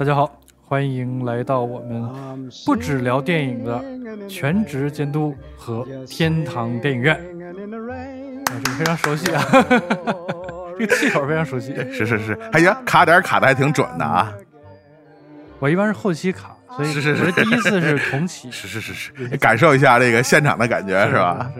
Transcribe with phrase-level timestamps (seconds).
[0.00, 3.84] 大家好，欢迎来到我们不止聊电影的
[4.26, 7.14] 全职监督和天堂电影院。
[7.14, 9.44] 啊，这个非常熟悉啊，
[10.78, 11.74] 这个气口非常熟悉。
[11.92, 14.32] 是是是，哎呀，卡点卡的还挺准的啊。
[15.58, 18.48] 我一般是后期卡，所以是是是第一次是同期。
[18.50, 21.52] 是是是是，感受一下这个现场的感觉是吧？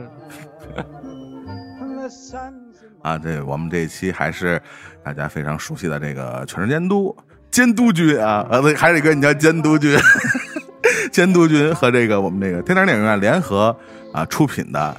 [2.09, 2.39] 是
[3.03, 4.59] 啊，对我们这一期还是
[5.05, 7.15] 大家非常熟悉的这个全职监督
[7.51, 9.99] 监督军啊，呃，对，还有一个你叫监督军，
[11.11, 13.77] 监督军和这个我们这个天堂电影院联合
[14.13, 14.97] 啊出品的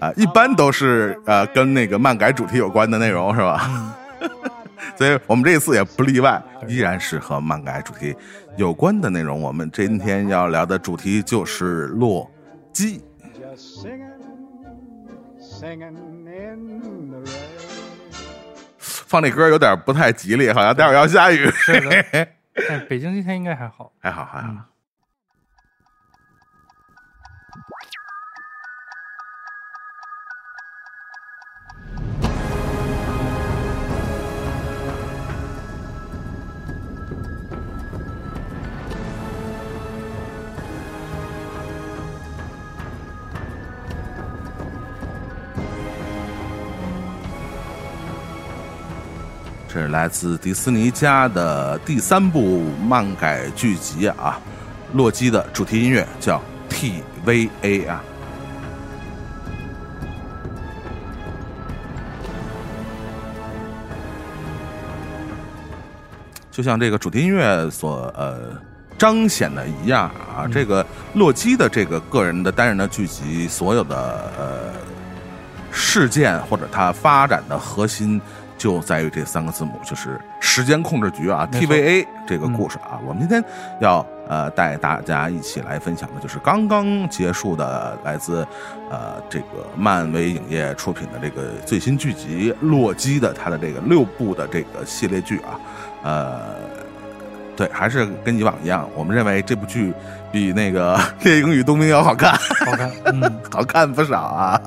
[0.00, 3.96] 啊，一般都是呃跟那个漫改主题有关的内容是吧？
[4.98, 8.14] 所以我们这一次也不例外，依然是和漫改主题
[8.56, 9.40] 有关的内容。
[9.40, 12.28] 我们今天要聊的主题就是洛
[12.72, 13.00] 基。
[19.12, 21.46] 放这歌有点不太吉利，好像待会儿要下雨。
[21.50, 22.26] 是的，
[22.66, 23.92] 但北京今天应该还好。
[24.00, 24.54] 还 好还好。
[49.72, 54.38] 这是来自迪士尼家的第三部漫改剧集啊，
[54.96, 58.04] 《洛基》的主题音乐叫 TVA 啊。
[66.50, 68.50] 就像这个主题音乐所呃
[68.98, 74.74] 彰显的一样啊，这个洛基的这个个人的单人的剧集，所有的呃
[75.70, 78.20] 事件或者它发展的核心
[78.62, 83.00] 就在于这三个字母，就是时间控制局啊，TVA 这个故事啊。
[83.04, 83.42] 我们今天
[83.80, 88.46] 要呃带大家一起来分享的就是刚刚结束的来自
[88.88, 95.58] 呃这个漫威影业出品的这个最新剧集《洛基》的它的这个六部的这个系列剧啊，
[96.04, 96.40] 呃。
[97.54, 99.92] 对，还是跟以往一样，我们认为这部剧
[100.32, 102.32] 比那个 《猎鹰与冬兵》要好看，
[102.64, 103.20] 好看，嗯，
[103.52, 104.60] 好看不少啊！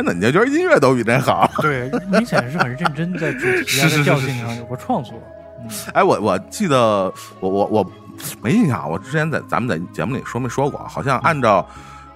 [0.00, 1.50] 真的，你就觉得音乐都比这好？
[1.60, 5.14] 对，明显是很认真在主 题啊，是是是在调性上有过创作。
[5.62, 7.92] 嗯，哎，我我记得我我我
[8.40, 11.66] 没印象，我之前在咱们在节目里说没说过，好像按照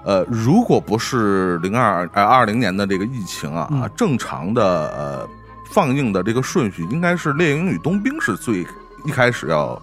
[0.02, 4.62] 呃，如果不是零二呃二零年的这个疫情啊，嗯正常的
[4.96, 5.28] 呃
[5.70, 8.66] 放映的这个顺序应该是《猎鹰与冬兵》是最
[9.04, 9.80] 一开始要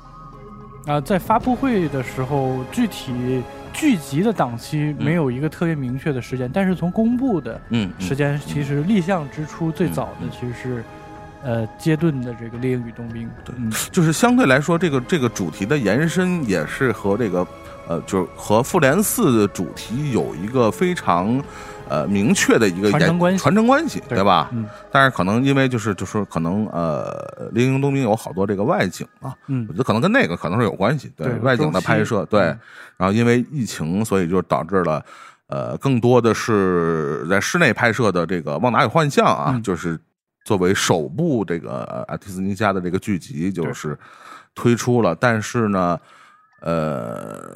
[0.88, 8.08] 啊，在发布会的时候，具体剧集的档期没有一个特别明确的时间，但是从公布的嗯嗯。
[8.08, 10.84] 时间，其实立项之初最早的其实是，
[11.44, 13.28] 呃，杰顿的这个《猎鹰与冬兵》。
[13.44, 17.48] 对嗯，就是相对来说，这个这个主题的延伸也是和这个
[17.88, 21.42] 呃，就是和复联四的主题有一个非常
[21.92, 24.50] 呃明确的一个传承关系传承关系，对吧？
[24.54, 27.06] 嗯但是可能因为就是就是可能呃，
[27.52, 32.60] 《猎鹰冬兵》有好多这个外景啊，嗯我觉得可能跟那个可能是有关系，对对外景的拍摄，对，嗯
[32.98, 35.04] 然后因为疫情，所以就导致了。
[35.48, 40.00] 呃，更多的是在室内拍摄的这个《旺达与幻象》啊，嗯就是
[40.46, 44.00] 作为首部这个呃迪士尼加的这个剧集，就是
[44.56, 45.14] 推出了。
[45.14, 46.00] 但是呢，
[46.62, 47.54] 呃，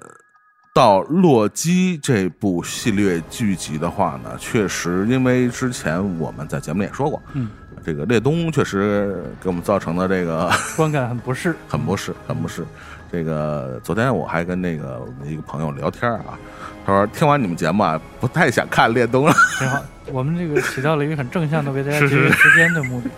[0.75, 7.49] 到洛基这部系列剧集的话呢，确实因为之前我们在节目里也说过，嗯，
[7.81, 11.55] 这个列东确实给我们造成的这个观感很不适。
[11.69, 12.65] 很不适，很不适。
[13.09, 16.37] 这个昨天我还跟那个我们一个朋友聊天啊，
[16.85, 23.09] 他说听完你们节目啊，不太想看列东了，挺好，我们这个起到了一个很正向的为大家 节约时间的目的，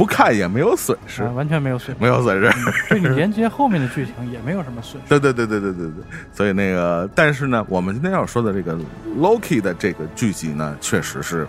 [0.00, 2.02] 不看也没有损失啊，，完全没有损失。
[2.02, 2.50] 没有损失。
[2.88, 5.08] 对你连接后面的剧情也没有什么损失。
[5.10, 8.78] 对对对对对对对，所以那个，但是呢，我们今天要说的这个
[9.18, 11.46] Loki 的这个剧集呢，确实是，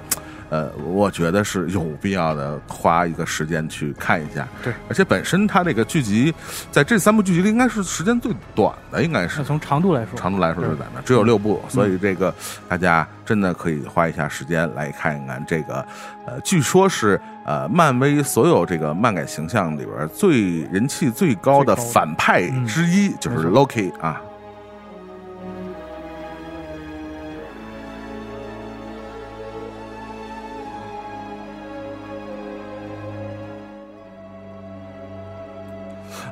[0.52, 4.46] 呃，我觉得是有必要的，花一个时间去看一下。
[4.62, 6.34] 对，而且本身它这个剧集，
[6.70, 12.36] 在这三部剧集里应该是时间最短的，应该是从长度来说，长度来说是短的，只有六部，所以这个
[12.68, 15.86] 大家真的可以花一下时间来看一看这个，
[16.28, 24.22] 呃，据说是呃漫威所有这个漫改形象里边最人气最高的反派之一，就是 Loki 啊。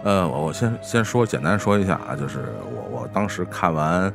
[0.04, 4.12] 呃，我我先先说简单说一下啊，就是我我当时看完，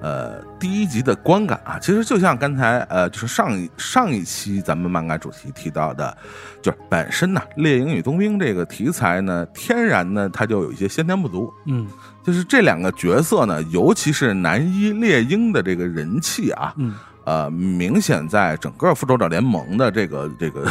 [0.00, 6.16] 呃，第一集的观感啊，其实就像刚才呃，就是上一上一期咱们漫改主题提到的，
[6.60, 11.52] 就是本身呢，《猎鹰与冬兵》这个题材呢，天然呢，它就有一些先天不足。
[11.66, 11.86] 嗯
[12.22, 16.94] 就是这两个角色呢，尤其是男一猎鹰的这个人气啊，嗯
[17.24, 20.66] 呃，明显在整个复仇者联盟的这个这个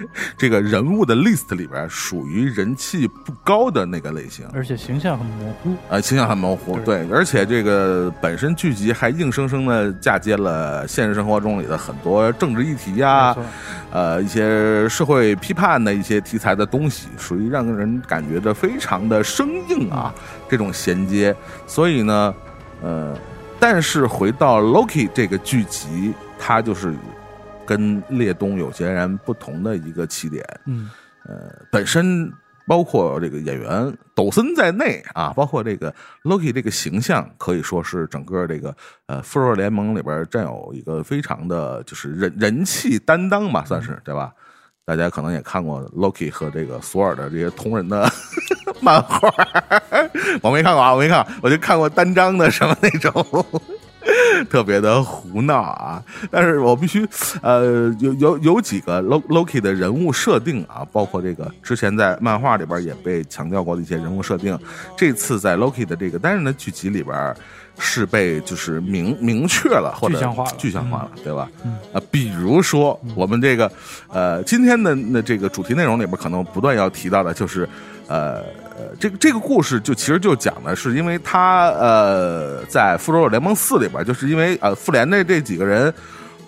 [0.36, 4.46] 这个人物的 list 里边，属于人气不高的那个类型。
[4.52, 5.74] 而且形象很模糊。
[5.88, 13.36] 呃，形象很模糊，对，而且这个本身剧集还硬生生的嫁接了现实生活中里的很多政治议题呀、
[13.90, 20.12] 呃，一些社会批判的一些题材的东西，属于让人感觉的非常的生硬啊，
[20.48, 21.34] 这种衔接。
[21.66, 22.34] 所以呢，
[22.82, 23.16] 呃，
[23.60, 26.94] 但是回到 Loki 这个剧集，它就是
[27.76, 30.44] 跟列东有截然不同的一个起点。
[30.66, 30.90] 嗯
[31.24, 32.32] 呃本身
[32.66, 35.92] 包括这个演员抖森在内啊，包括这个
[36.24, 38.74] Loki 这个形象，可以说是整个这个
[39.06, 44.32] 呃复仇者联盟里边占有一个非常的就是人人气担当吧，算是对吧？
[44.84, 48.08] 大家可能也看过 Loki 和这个索尔的这些同人的
[48.82, 49.32] 漫画，
[50.42, 53.12] 我没看过啊，我没看，我就看过单张的什么那种。
[54.50, 56.02] 特别的胡闹啊！
[56.30, 57.06] 但是我必须，
[57.42, 64.58] 呃，有有有几个 Loki 的人物设定啊，包括这个之前在漫画里边也被强调过的一些人物设定，
[64.96, 67.34] 这次在 Loki 的这个单人的剧集里边
[67.84, 71.50] 是被就是明明确了或者具象化了具象化了，对吧？
[71.92, 73.70] 啊，比如说我们这个
[74.08, 77.68] 呃今天的那这个主题内容里边可能不断要提到的就是
[78.06, 78.42] 呃。
[78.74, 85.92] 呃，这个这个故事就其实就讲的是，因为他呃，在复仇者联盟四里边，就是因为呃复联的这几个人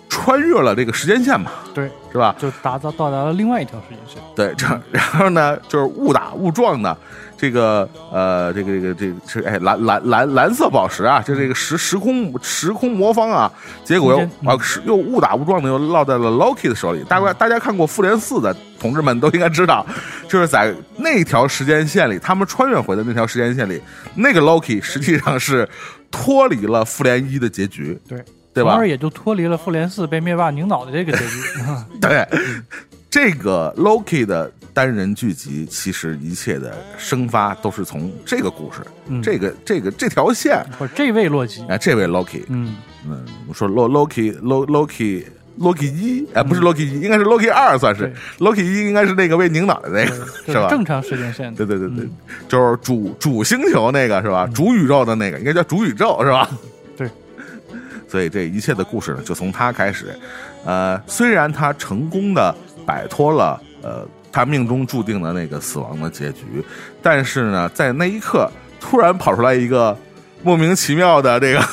[0.09, 2.35] 穿越了这个时间线嘛，对，是吧？
[2.39, 4.19] 就达到到达了另外一条时间线。
[4.35, 6.97] 对，这然后呢，就是误打误撞的，
[7.37, 13.51] 这个呃，这个这个这个是哎蓝蓝蓝蓝色宝石啊，就这个时时空时空魔方啊，
[13.83, 17.03] 结果又啊是又误打误撞的又落在了 Loki 的手里。
[17.03, 19.85] 大概大家看过复联四的同志们都应该知道，
[20.27, 23.81] 就是在那条时间线里，他们穿越回的那条时间线里，
[24.15, 25.67] 那个 Loki 实际上是
[26.09, 28.17] 脱离了复联一的结局，对，
[28.53, 28.71] 对吧？
[28.71, 31.33] 从而也就脱离了复联四被灭霸拧脑的这个结局。
[31.99, 32.25] 对，
[33.15, 39.21] 这个 Loki 的单人剧集，其实一切的生发都是从这个故事，嗯。
[39.21, 42.75] 这个这个这条线，或者这位洛基，哎，这位 Loki，嗯，
[43.07, 45.23] 嗯，我说 Lo Loki Lo Loki
[45.57, 48.13] Loki 一，哎，不是 Loki 一，应该是 Loki 二，算是。
[48.39, 50.67] Loki 一，应该是那个被拧倒的那个，是吧？
[50.69, 51.55] 正常时间线。
[51.55, 51.65] 的。
[51.65, 51.99] 对对对。
[51.99, 52.09] 对，
[52.49, 54.45] 就是主主星球那个是吧？
[54.53, 56.49] 主宇宙的那个应该叫主宇宙是吧？
[56.97, 57.09] 对，
[58.09, 60.07] 所以这一切的故事呢，就从他开始。
[60.65, 62.53] 呃，虽然他成功的
[62.85, 66.63] 摆脱了呃他命中注定的那个死亡的结局，
[67.01, 68.49] 但是呢，在那一刻
[68.81, 69.97] 突然跑出来一个
[70.43, 71.63] 莫名其妙的这个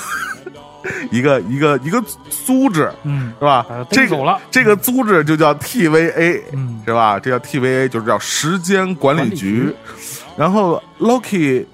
[1.10, 2.02] 一个一个一个
[2.46, 3.66] 组织，嗯是吧？
[3.90, 7.18] 这个逮走了这个组织就叫 TVA，嗯，是吧？
[7.18, 9.74] 这叫 TVA，就是叫时间管理局。
[10.36, 11.64] 然后 Loki，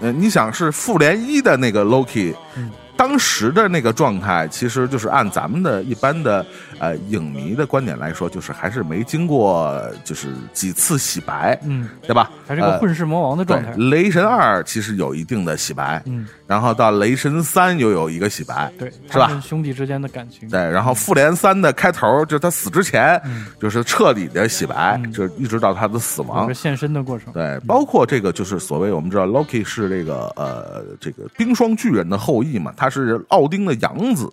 [0.00, 6.44] 呃，你想是复联一的那个 Loki，、嗯当时的那个状态，其实就是按咱们的一般的
[6.82, 12.28] 呃影迷的观点来说，就是还是没经过就是几次洗白，嗯，对吧？
[12.44, 20.48] 还是个混世魔王的状态。，雷神二其实有一定的洗白，嗯，然后到雷神三又有一个洗白，对，是吧兄弟之间的感情。
[20.48, 26.52] 对，然后复联三的开头就是他死之前，嗯就是彻底的洗白，嗯就是一直到他的死亡。
[26.52, 27.32] 现身的过程。
[27.32, 34.28] 对，包括这个就是所谓我们知道 Loki 是这个呃这个冰霜巨人的后裔嘛，他是奥丁的养子，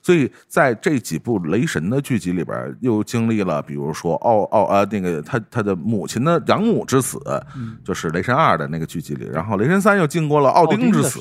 [0.00, 7.18] 所以在这几部雷神的剧集里边，又经历了比如说奥奥呃那个他他的母亲的养母之死，
[7.84, 11.20] 就是雷神二的那个剧集里，然后雷神三又经过了奥丁之死，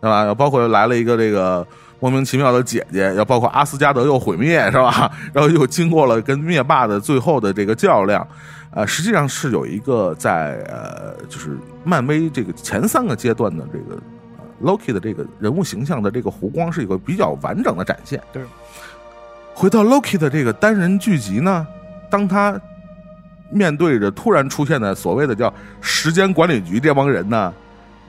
[0.00, 0.24] 对吧？
[0.24, 1.66] 又包括来了一个这个
[2.00, 5.10] 莫名其妙的姐姐，要包括阿斯加德又毁灭，是吧？
[5.34, 8.26] 然后又经过了跟灭霸的最后的这个较量，
[8.70, 14.00] 呃，实际上是有一个在呃，就是漫威这个前三个阶段的这个、
[14.38, 18.20] 呃、Loki 的这个人物形象的这个弧光是一个比较完整的展现。
[18.32, 18.42] 对，
[19.54, 21.66] 回到 Loki 的这个单人剧集呢，
[22.10, 22.60] 当他
[23.50, 27.52] 面对着突然出现的所谓的叫时间管理局这帮人呢，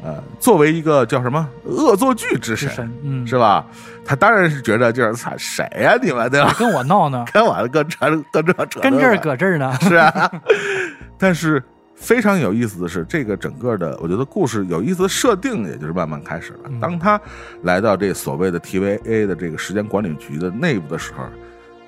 [0.04, 3.66] 呃，作为一个叫什么恶作剧之神，之神，嗯，是吧？
[4.06, 6.54] 他当然是觉得就是操谁呀、你们对吧？
[6.58, 7.98] 跟我闹呢， 跟我搁这
[8.32, 9.74] 搁这扯跟这儿搁这儿呢。
[9.82, 10.32] 是啊，
[11.18, 11.62] 但是
[12.04, 16.60] 非常有意思的是，这个整个的我觉得故事有意思的设定，也就是慢慢开始了。
[16.66, 17.20] 嗯当他
[17.62, 21.24] 来到这所谓的 TVA 的这个时间管理局的内部的时候，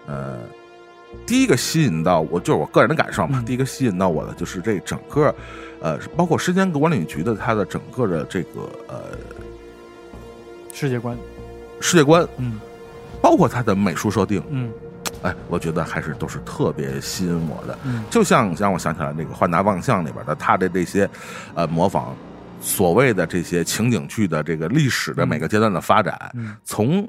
[0.08, 0.38] 呃，
[1.26, 5.36] 第一个吸引到我就是我个人的感受嘛，嗯第一个吸引到我的就是这整个
[5.82, 8.96] 呃，包括时间管理局的它的整个的这个呃。
[10.74, 11.18] 世界观，
[11.80, 12.60] 世界观，嗯
[13.22, 14.70] 包括它的美术设定，嗯
[15.25, 17.77] 哎，我觉得还是都是特别吸引我的。
[17.84, 21.10] 嗯就像让我想起来那个《幻达望象》里边的他的这些，
[21.55, 22.15] 呃，模仿
[22.62, 27.08] 所谓的这些情景剧的这个历史的每个阶段的发展，嗯，从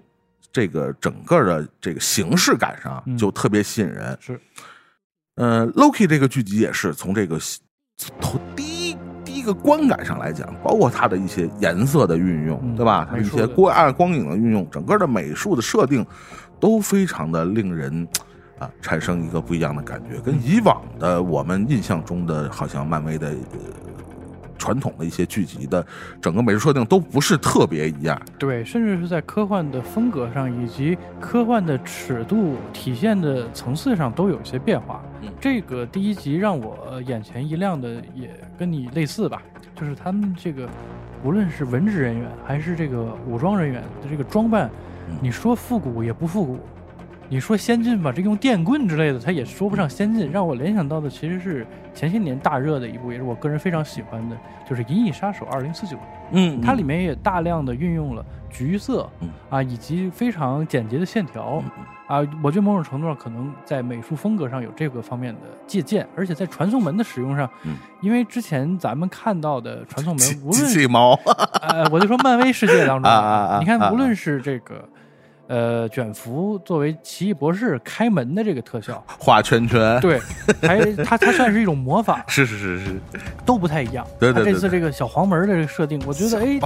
[0.51, 4.17] 这个整个的这个形式感上嗯就特别吸引人。
[4.21, 4.41] 是，
[5.35, 7.39] 呃，Loki 这个剧集也是从这个
[8.19, 13.07] 头第一第一个观感上来讲，包括它的一些颜色的运用，嗯对吧？
[13.11, 16.05] 它的一些光暗光影的运用，整个的美术的设定
[16.61, 18.07] 都非常的令人
[18.59, 23.29] 啊产生一个不一样的感觉，跟以往的我们印象中的好像漫威的。
[23.29, 23.37] 呃
[24.59, 25.87] 传统的一些剧集的
[26.19, 35.03] 整个美术设定都不是特别一样，对，甚至是在科幻的风格上以及科幻的尺度体现的层次上都有一些变化。
[35.21, 39.43] 嗯这个第一集让我呃眼前一亮的也跟你类似吧，
[39.79, 40.67] 就是他们这个
[41.23, 44.71] 无论是文职人员还是这个武装人员的这个装扮嗯，
[45.21, 46.59] 你说复古也不复古，
[47.29, 50.31] 你说先进吧，这用电棍之类的，它也说不上先进。
[50.31, 54.37] 让我联想到的其实是前些年大热的一部，也是我个人非常喜欢的，
[54.69, 55.97] 就是《银翼杀手二零四九》。
[56.31, 71.03] 嗯它里面也大量的运用了橘色嗯啊，以及非常简洁的线条嗯啊，我觉得某种程度上可能在美术风格上有这个方面的借鉴，而且在传送门的使用上，嗯因为之前咱们看到的传送门，无机论
[71.63, 74.89] 呃，我就说漫威世界当中啊啊啊你看啊无论是这个。
[75.49, 80.21] 呃，卷福作为奇异博士开门的这个特效， 画圈圈，对，
[80.63, 83.01] 还它它算是一种魔法， 是是是是，
[83.45, 84.07] 都不太一样。
[84.19, 86.59] 对对对它这次这个小黄门的这个设定，我觉得哎，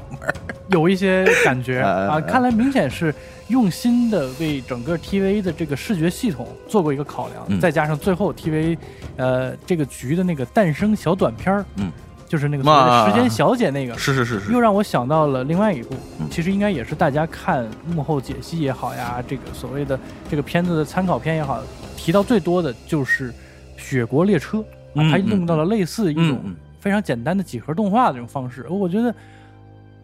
[0.69, 3.15] 有一些感觉 啊，看来明显是
[3.49, 7.61] 用心的为整个 TV 的这个视觉系统做过一个考量，嗯。
[7.61, 8.79] 再加上最后 TV
[9.17, 11.91] 呃这个局的那个诞生小短片儿嗯，
[12.31, 14.53] 就是那个所谓的时间小姐那个，是是是是。
[14.53, 21.61] 又，让我想到了另外一部嗯，其实应该也是大家看幕后解析也好呀，这个所谓的这个片子的参考片也好，
[21.97, 23.33] 提到最多的就是
[23.77, 24.59] 《雪国列车》，
[24.95, 26.39] 嗯它用到了类似一种
[26.79, 28.65] 非常简单的几何动画的这种方式。
[28.69, 29.13] 我觉得，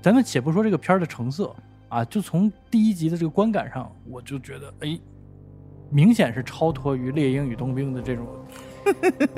[0.03, 1.55] 咱们且不说这个片儿的成色
[1.89, 4.99] 啊，就从第一集的这个观感上，我就觉得，哎，
[5.91, 8.27] 明显是超脱于《猎鹰与冬兵》的这种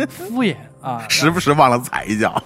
[0.08, 2.42] 敷衍啊， 时不时忘了踩一脚，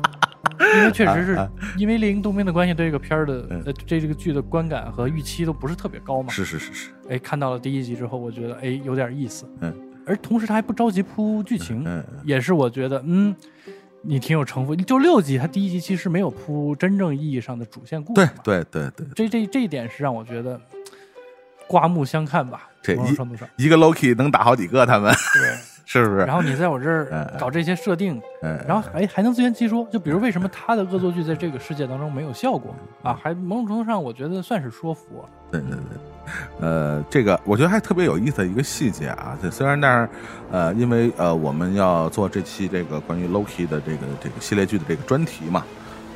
[0.76, 6.32] 因为确实是啊因为《猎鹰冬兵》的关系，对这个片儿的嗯呃这这个剧的观感和预期都不是特别高嘛。
[6.32, 9.48] 是是是是，哎，看到了第一集之后，我觉得哎有点意思。
[9.60, 9.74] 嗯，
[10.06, 13.34] 而同时他还不着急铺剧情，嗯也是我觉得嗯，
[14.02, 14.74] 你挺有城府。
[14.76, 18.62] 就六集，他第一集其实没有铺真正意义上的主线故事对。
[18.62, 20.60] 对对对，这这这一点是让我觉得
[21.66, 22.68] 刮目相看吧。
[22.82, 25.71] 这某种程度上，一个 Loki 能打好几个，他们对。
[26.00, 26.24] 是不是？
[26.24, 33.18] 然后你在我这儿搞这些设定，嗯，然后还还能自圆其说，就比如为什么他的恶作剧在这个世界当中没有效果啊？
[33.22, 35.28] 还某种程度上，我觉得算是说服我。
[35.50, 39.36] 对对对，呃，这个我觉得还特别有意思的一个细节啊。
[39.42, 40.08] 这虽然但是
[40.50, 45.62] 呃，因为呃我们要做这期这个关于 Loki 的这个这个系列剧的这个专题嘛，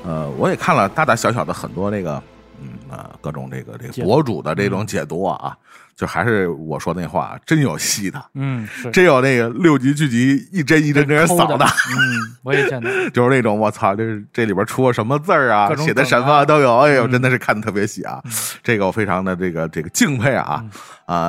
[0.07, 2.23] 呃，我也看了大大小小的很多这个
[2.63, 5.55] 嗯啊、各种这个这个博主的这种解读啊，
[5.97, 8.23] 就还是我说那话，真有戏的。
[8.35, 11.65] 嗯，是真有那个六集剧集一帧一帧跟人扫的。
[11.65, 12.91] 嗯，我也见到。
[13.15, 18.23] 就是那种我操，这这里边出了什么字儿啊写的什么都有，哎呦，嗯真的是看的特别细啊。
[18.63, 20.71] 这个我非常的这个这个敬佩啊嗯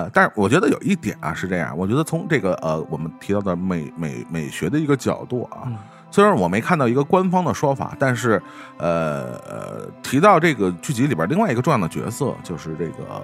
[0.04, 0.10] 啊！
[0.14, 5.78] 但是我觉得有一点啊是这样，我觉得从这个呃我们提到的美美美学的一个角度啊，嗯
[6.10, 8.42] 虽然我没看到一个官方的说法，但是
[8.78, 13.22] 呃呃提到这个剧集里边另外一个重要的角色就是这个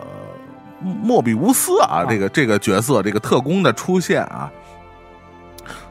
[0.83, 4.51] 莫莫比乌斯啊，啊这个这个角色这个特工的出现啊。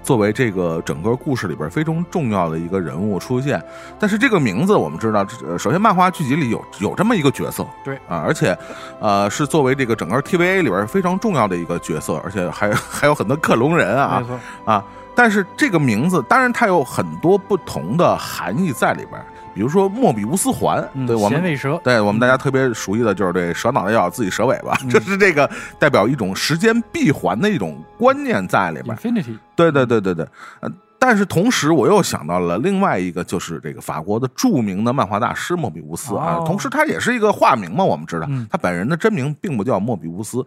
[0.03, 3.63] 作为这个整个故事里边非常重要的一个人物出现，
[4.01, 8.59] 但是这个名字我们知道，呃首先漫画剧集里有有这么一个角色，对啊，而且
[8.99, 14.25] 呃是作为这个整个 TVA 里边非常重要的一个角色，而且还 还有很多克隆人啊，
[14.65, 14.85] 啊，
[15.15, 24.89] 但是这个名字当然它有很多不同的含义在里边，比如说莫比乌斯环，嗯，对我们尾蛇，对我们大家特别熟悉的就是这蛇脑袋要自己蛇尾巴，嗯。
[24.89, 28.97] 这是这个代表一种时间闭环的一种观念在里边。
[28.97, 30.27] Infinity，对对对对对，
[30.61, 36.45] 呃，但是同时我又想到了另外一个，就是这个法国的著名的漫画大师莫比乌斯啊，哦。
[36.47, 38.47] 同时他也是一个化名嘛，我们知道、嗯。
[38.51, 40.45] 他本人的真名并不叫莫比乌斯。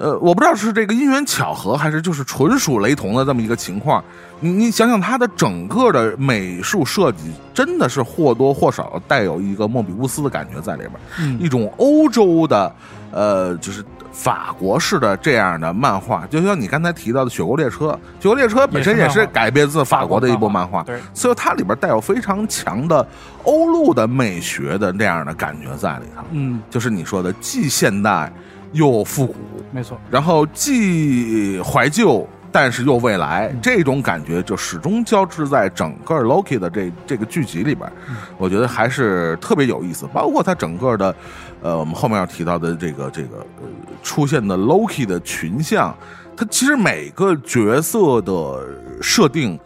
[0.00, 4.02] 呃，我不知道是这个因缘巧合，还是就是纯属雷同的这么一个情况。
[4.40, 11.38] 你你想想，它的整个的美术设计真的是或多或少带有一个莫比乌斯的感觉在里边，嗯。
[11.38, 12.74] 一种欧洲的，
[13.10, 17.88] 呃，就是法国式的这样的漫画，就像你刚才提到的《雪国列车》，
[18.22, 23.06] 《雪国列车》本身也是改编自法国的一部漫画，对，所以它里边带有非常强的
[23.42, 28.32] 欧陆的美学的那样的感觉在里头，嗯，就是你说的既现代
[28.72, 29.34] 又复古，
[29.72, 37.90] 没错，然后既怀旧但是又未来，这种感觉就始终交织在整个 Loki 的这这个剧集里边，
[38.38, 40.06] 我觉得还是特别有意思。
[40.12, 41.14] 包括它整个的，
[41.62, 43.68] 呃，我们后面要提到的这个这个呃
[44.02, 45.96] 出现的 Loki 的群像，
[46.36, 48.68] 它其实每个角色的
[49.00, 49.58] 设定。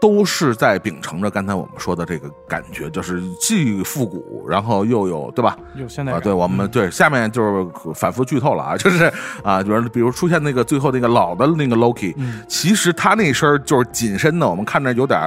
[0.00, 5.50] 都是在秉承着刚才我们说的这个感觉，就是既复古，然后又有对吧？
[5.50, 6.20] 啊，有现代啊。
[6.20, 15.20] 对，我们对下面就是反复剧透了啊， 就是啊，比如比如出现那个最后那个老的那个 Loki，、嗯其实他那身就是紧身的，我们看着有点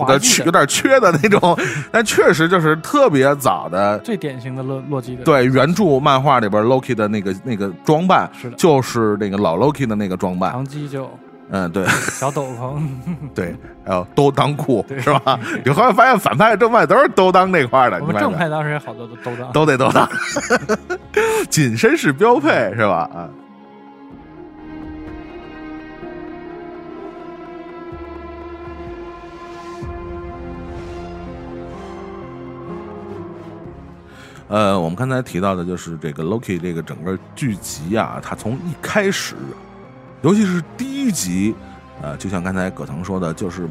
[0.00, 1.56] 有点缺有点缺的那种，
[1.92, 3.98] 但确实就是特别早的。
[4.00, 10.52] 最典型的洛洛基的，对原著漫画里边 Loki 的那个那个装扮，是的就是那个老 Loki 的那个装扮。
[10.52, 11.08] 长机就
[11.48, 12.80] 嗯，对小斗篷，
[13.34, 15.38] 对，还有兜裆裤是吧？
[15.64, 19.52] 你后来发现反派正派都是兜裆那块儿的，我们正派当时也好多都兜裆。
[19.52, 20.08] 都得兜裆，
[21.48, 23.08] 紧身是标配是吧？
[23.14, 23.28] 啊。
[34.48, 39.34] 呃，我们刚才提到的就是这个 Loki 这个整个剧集啊，它从一开始，
[40.26, 41.54] 尤其是第一集，
[42.02, 43.68] 呃，就像刚才葛腾说的，就是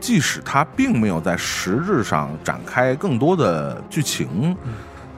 [0.00, 4.56] 即使它并没有在实质上展开更多的剧情，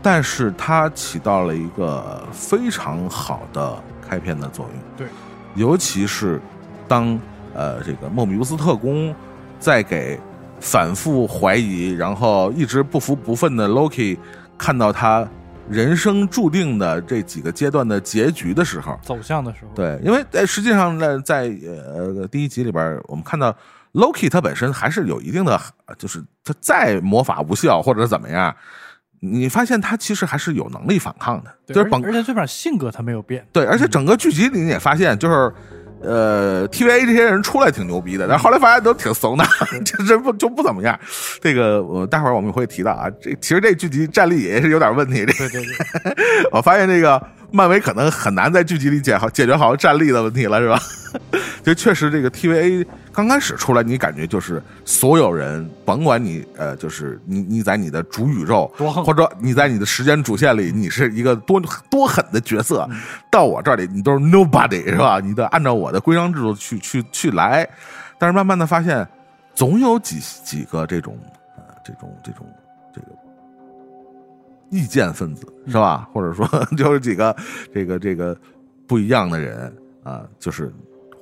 [0.02, 4.83] 但是它起到了一个非常好的开篇的作用。
[4.97, 5.07] 对，
[5.54, 6.40] 尤其是
[6.88, 7.16] 当
[7.54, 9.14] 呃这个莫比乌斯特工
[9.61, 10.19] 在给
[10.59, 14.19] 反复怀疑，然后一直不服不忿的 Loki
[14.59, 15.25] 看到他
[15.68, 23.57] 人生注定的这几个阶段的结局的时候，走向的时候，对，因为在实际上在，在呃第一集里边，我们看到
[23.92, 25.61] Loki 他本身还是有一定的，
[25.98, 28.55] 就是他再魔法无效或者怎么样，
[29.20, 35.53] 你发现他其实还是有能力反抗的，对就是本而而且最起码性格他没有变，对，而且整个剧集里你也发现，就是
[36.05, 39.45] 呃，TVA 这些人出来挺牛逼的，但后来发现都挺怂的，
[39.85, 40.99] 这这不就不怎么样。
[41.40, 45.25] 这个我待会儿我们会提到啊，这其实这剧集战力也是有点问题。
[45.25, 50.79] 这对对对， 我发现这个漫威可能很难在剧集里解好解决好战力的问题了，是吧？
[51.64, 62.88] 就确实这个 TVA 刚开始出来，你感觉就是所有人，甭管你呃，就是你你在你的主宇宙多或者你在你的时间主线里，你是一个多多狠的角色，
[63.31, 65.20] 到我这里你都是 nobody 是吧？
[65.20, 67.68] 你得按照我的规章制度去去去来，
[68.18, 69.07] 但是慢慢的发现，
[69.55, 71.16] 总有几几个这种
[71.57, 72.44] 呃这种这种
[72.92, 73.07] 这个
[74.70, 76.09] 意见分子是吧？
[76.12, 76.46] 或者说
[76.77, 77.35] 就是几个
[77.72, 78.37] 这个这个
[78.88, 79.72] 不一样的人
[80.03, 80.70] 啊、就是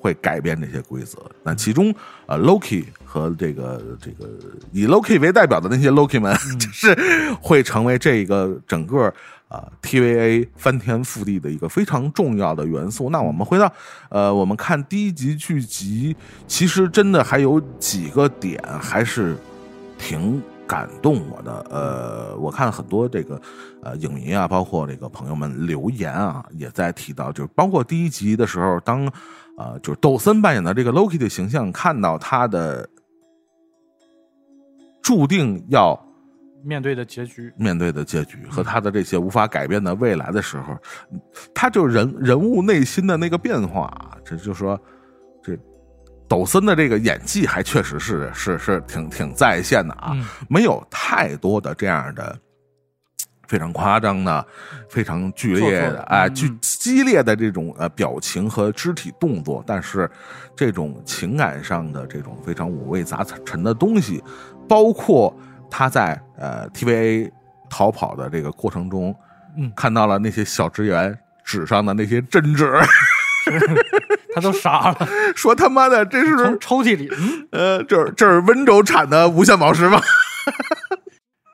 [0.03, 1.19] 会改变这些规则。
[1.45, 1.95] 那其中
[2.27, 4.29] 呃，Loki 和这个这个
[4.73, 6.93] 以 Loki 为代表的那些 Loki 们，就是
[7.41, 9.15] 会成为这个整个。
[9.53, 13.11] 啊，TVA 翻天覆地的一个非常重要的元素。
[13.11, 13.71] 那我们回到，
[14.09, 19.37] 呃，我们看第一集剧集，其实真的还有几个点还是
[19.99, 21.67] 挺感动我的。
[21.69, 23.39] 呃，我看很多这个
[23.83, 29.07] 呃影迷啊，包括这个朋友们留言啊，也在提到，就是包括第一集的时候，当
[29.59, 32.89] 呃就是抖森扮演的这个 Loki 的形象，看到他的
[35.03, 35.99] 注定要
[36.65, 40.77] 面对的结局，面对的结局和他的这些无法改变的未来的时候，
[41.55, 44.81] 他就人人物内心的那个变化，这就说
[45.43, 45.59] 这
[46.29, 50.25] 抖森的这个演技还确实是是是挺挺在线的啊，嗯。
[50.49, 52.39] 没有太多的这样的
[53.47, 54.47] 非常夸张的、
[54.89, 60.11] 非常剧烈的的哎嗯剧激烈的这种呃表情和肢体动作，但是
[60.57, 64.23] 这种情感上的这种非常五味杂陈的东西，
[64.69, 65.37] 包括
[65.71, 67.31] 他在呃 TVA
[67.69, 69.15] 逃跑的这个过程中，
[69.57, 69.73] 嗯。
[69.75, 72.73] 看到了那些小职员纸上的那些真纸，
[74.35, 80.01] 他都傻了，说他妈的这是从抽屉里，嗯，呃，这是这是温州产的无线宝石吗？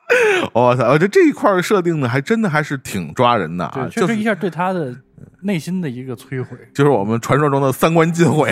[0.53, 0.89] 我操！
[0.89, 4.95] 我觉得这一块设定呢，还真的还是挺抓人的啊就是实一下对他的
[5.41, 8.51] 内心的一个摧毁，就是我们传说中的三观尽毁，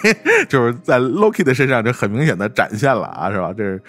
[0.48, 3.52] 就是在 Loki 的身上，就很明显的展现了啊，是吧？
[3.56, 3.82] 这是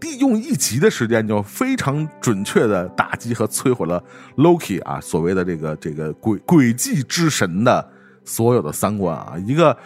[0.00, 4.02] 第用一集的时间就非常准确的打击和摧毁了
[4.36, 7.88] Loki 啊，所谓的这个这个诡诡计之神的
[8.24, 9.76] 所有的三观啊，一个。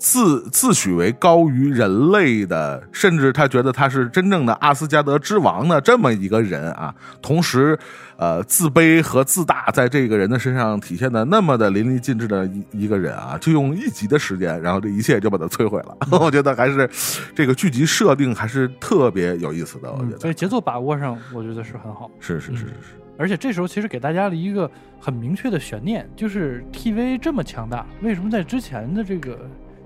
[0.00, 7.78] 自自诩为高于人类的，甚至他觉得他是真正的阿斯加德之王的这么一个人啊，同时，
[8.16, 15.94] 呃，自卑和自大在这个人的身上体现的那么的淋漓尽致的一一个人啊，就用一集的时间，然后这一切就把他摧毁了。
[16.18, 16.88] 我觉得还是
[17.34, 19.92] 这个剧集设定还是特别有意思的。
[19.92, 22.10] 我觉得所以节奏把握上，我觉得是很好。
[22.20, 29.38] 是是是是是，而且这时候其实给大家了一个很明确的悬念，就是 TV 这么强大，为什么在之前的这个。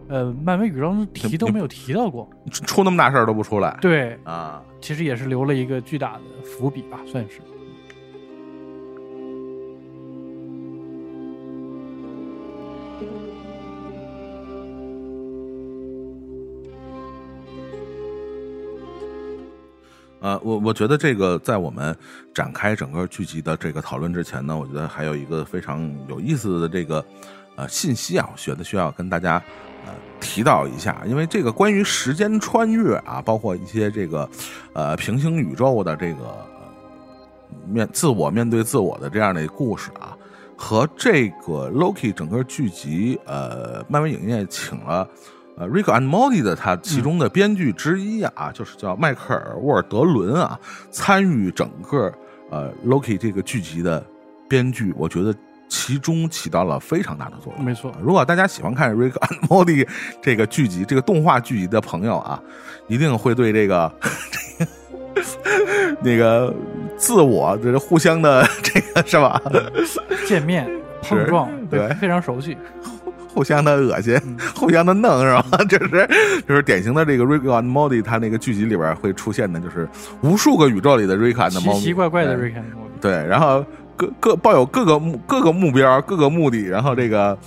[0.09, 3.77] 呃，漫威宇宙中提都没有提到过，出那么大事儿都不出来。
[3.81, 7.41] 对啊，其实也是留了一个巨大的伏笔吧，算是。
[20.21, 21.95] 呃，我我觉得这个在我们
[22.33, 27.05] 展开整个剧集的这个讨论之前呢，我觉得还有一个非常有意思的这个
[27.57, 29.43] 呃信息啊，我觉得需要跟大家。
[29.87, 34.27] 呃，提到一下，因为这个关于时间穿越啊，包括一些这个，
[34.73, 36.35] 呃，平行宇宙的这个
[37.69, 40.17] 面自我面对自我的这样的故事啊，
[40.57, 45.07] 和这个 Loki 整个剧集，呃，漫威影业请了
[45.59, 50.59] 呃 Rick and Morty 的他其中的编剧之一啊，就是叫迈克尔沃尔德伦啊，
[50.91, 52.11] 参与整个
[52.51, 54.03] 呃 Loki 这个剧集的
[54.49, 55.35] 编剧，我觉得。
[55.75, 57.65] 其中起到了非常大的作用。
[57.65, 59.85] 没错，如果大家喜欢看《Rick and Morty》
[60.23, 62.41] 这个剧集、这个动画剧集的朋友啊，
[62.87, 63.93] 一定会对这个
[65.17, 66.55] 这个那个
[66.97, 69.43] 自我这是互相的这个是吧？
[70.29, 70.71] 见面
[71.03, 72.57] 碰撞，对，非常熟悉，
[73.29, 74.17] 互相的恶心，
[74.55, 75.59] 互相的弄是吧？
[75.69, 76.09] 就是
[76.47, 79.89] 就是典型的这个《Rick and Morty》它那个剧集里边会出现的，就是
[80.21, 83.65] 无数个宇宙里的 Rick and Morty，奇奇怪怪的 Rick and Morty，对，然后。
[83.97, 87.39] 各各抱有各个目各个目标各个目的，然后这个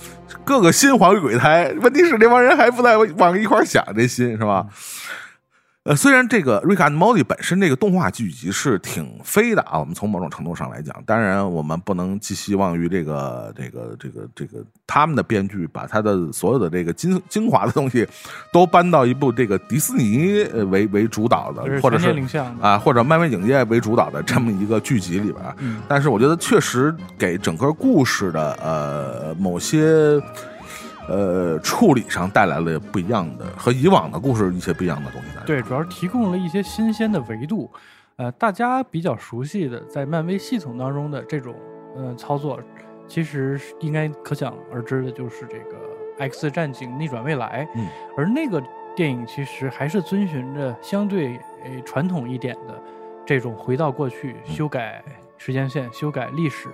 [0.44, 1.72] 各个心怀鬼胎。
[1.80, 4.66] 问题是这帮人还不在往一块想这心是吧？
[5.84, 18.06] 呃，虽然这个《瑞克和莫蒂》本身这个动画剧集是挺飞的啊，我们从某种程度上来讲，当然我们不能寄希望于这个这个这个这个他们的编剧把他的所有的这个精精华的东西
[18.52, 22.14] 都搬到一部这个迪士尼为为主导的，或者是
[22.60, 25.42] 啊或者漫威影业为主导的这么一个剧集里边。
[25.88, 30.20] 但是我觉得确实给整个故事的呃某些。
[31.08, 35.28] 呃，处理上带来了不一样的，和以往的故事一些不一样的东西。
[35.46, 37.70] 对，主要是提供了一些新鲜的维度。
[38.16, 41.54] 呃，大家比较熟悉的，在漫威系统当中的这种
[41.96, 42.60] 呃操作，
[43.06, 45.76] 其实应该可想而知的，就是这个
[46.30, 47.64] 《X 战警：逆转未来》。
[47.76, 48.62] 嗯，而那个
[48.94, 52.82] 电影其实还是遵循着相对呃传统一点的
[53.24, 55.02] 这种回到过去、修改
[55.36, 56.68] 时间线、修改历史。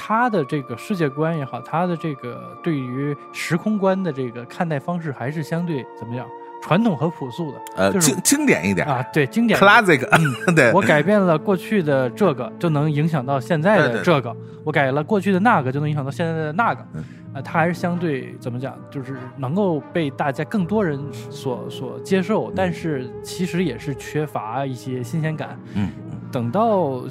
[0.00, 6.24] 他的这个世界观也好，他的这个对于时空观的这个看待方式，还是相对怎么样
[6.62, 8.86] 传统和朴素的，呃，经经典一点。
[8.86, 10.72] 啊，对，经典，classic，嗯， 对。
[10.72, 14.32] 我改变了过去的这个，就能影响到现在的这个；
[14.64, 16.86] 我改了过去的那个，就能影响到现在的那个。
[17.34, 25.58] 啊，他还是相对怎么讲，就是能够被大家更多人所所接受，但是其实也是缺乏一些新鲜感。
[25.74, 25.90] 嗯，
[26.30, 27.02] 等到。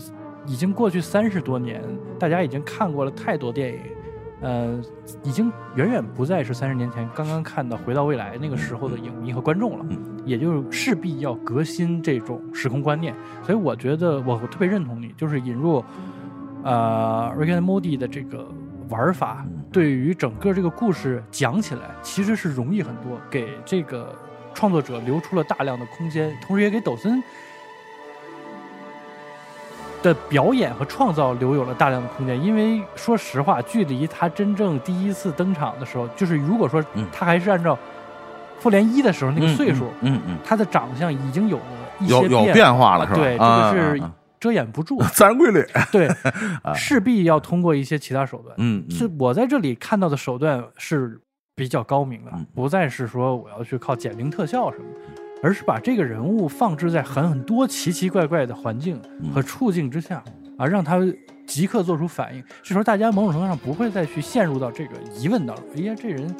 [0.47, 1.83] 已经过去三十多年，
[2.17, 3.79] 大家已经看过了太多电影，
[4.39, 4.81] 呃，
[5.21, 9.85] 已经远远不再是三十年前刚刚看到《回到未来》那个时候的影迷和观众了，
[10.25, 13.13] 也就势必要革新这种时空观念。
[13.43, 15.83] 所以我觉得我特别认同你，就是引入
[16.63, 18.47] 呃《Rick and Morty》的这个
[18.87, 24.15] 玩法，对于整个这个故事讲起来其实是容易很多，给这个
[24.53, 27.21] 创作者留出了大量的空间，同时也给抖森。
[30.07, 37.77] 的表演和创造留有了大量的空间，因为说实话，距离他真正第一次登场的时候，就是如果说他还是按照
[38.59, 41.63] 复联一的时候那个岁数，嗯嗯，他的长相已经有了
[41.99, 43.19] 一些有变化了，是吧？
[43.19, 44.03] 对，这个是
[44.39, 45.65] 遮掩不住， 自然规律。
[45.91, 46.09] 对，
[46.73, 48.55] 势必要通过一些其他手段。
[48.57, 51.19] 嗯，是我在这里看到的手段是
[51.55, 54.85] 比较高明的，不再是说我要去靠减龄特效什么。
[55.43, 59.01] 而是把这个人物放置在很很多奇奇怪怪的环境
[59.33, 60.23] 和处境之下，
[60.57, 60.99] 啊，让他
[61.45, 62.43] 即刻做出反应。
[62.61, 65.65] 这时候大家某种程度上不会再去陷入到这个疑问当中。
[65.75, 66.35] 哎呀，这人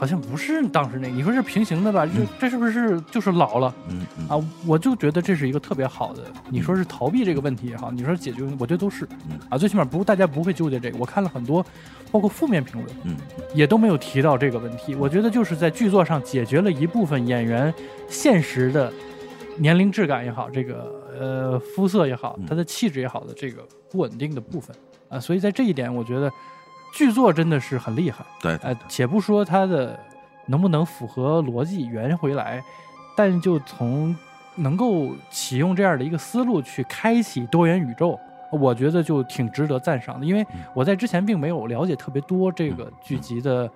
[0.00, 2.06] 好像不是当时那，你说是平行的吧？
[2.06, 3.74] 这这是不是就是老了？
[3.90, 6.22] 嗯啊，我就觉得这是一个特别好的。
[6.48, 9.06] 你说是逃避这个问题也好，你说解决，我觉得都是。
[9.50, 10.96] 啊，最起码不，大家不会纠结这个。
[10.96, 11.62] 我看了很多。
[12.12, 13.16] 包括负面评论，嗯，
[13.54, 14.96] 也都没有提到这个问题。
[14.96, 17.72] 我觉得就是在剧作上解决了一部分演员
[18.08, 18.92] 现实的
[19.58, 24.74] 年龄质感也好，这个呃肤色也好，他的气质也好的这个不稳定的部分
[25.08, 25.20] 啊。
[25.20, 26.28] 所以在这一点，我觉得
[26.92, 28.24] 剧作真的是很厉害。
[28.40, 29.98] 对，呃，且不说它的
[30.46, 32.62] 能不能符合逻辑圆回来，
[33.16, 34.16] 但就从
[34.56, 38.18] 能够启用这样的一个思路去开启多元宇宙，
[38.50, 40.26] 我觉得就挺值得赞赏的。
[40.26, 43.70] 因为嗯我在之前并没有了解特别多这个剧集的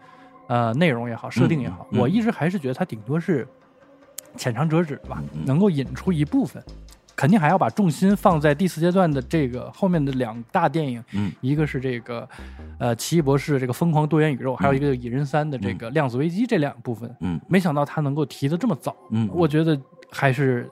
[0.48, 3.46] 呃内容也好，设定也好，我一直还是觉得它顶多是
[4.37, 6.62] 浅尝辄止吧，能够引出一部分。
[7.16, 12.29] 肯定还要把重心放在第四阶段的这个后面的两大电影，嗯一个是这个，
[12.79, 17.14] 呃，奇异博士这个疯狂多元宇宙，还有一个蚁人三的这个量子危机这两部分。
[17.20, 20.68] 嗯没想到他能够提的这么早，嗯，我觉得还是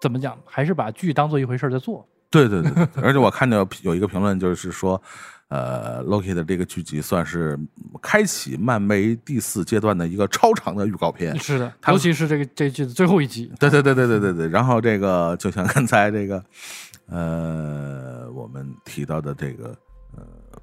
[0.00, 2.06] 怎么讲，还是把剧当做一回事在做。
[2.30, 5.00] 对对对，对而且我看到有一个评论，就是说，
[5.48, 7.58] 呃，Loki 的这个剧集算是
[8.02, 11.38] 开启漫威第四阶段的一个超长的预告片。
[11.38, 14.48] 是的，尤其是这个这剧的最后一集，对对对对对对对。
[14.48, 16.44] 然后这个就像刚才这个，
[17.06, 19.76] 呃，我们提到的这个。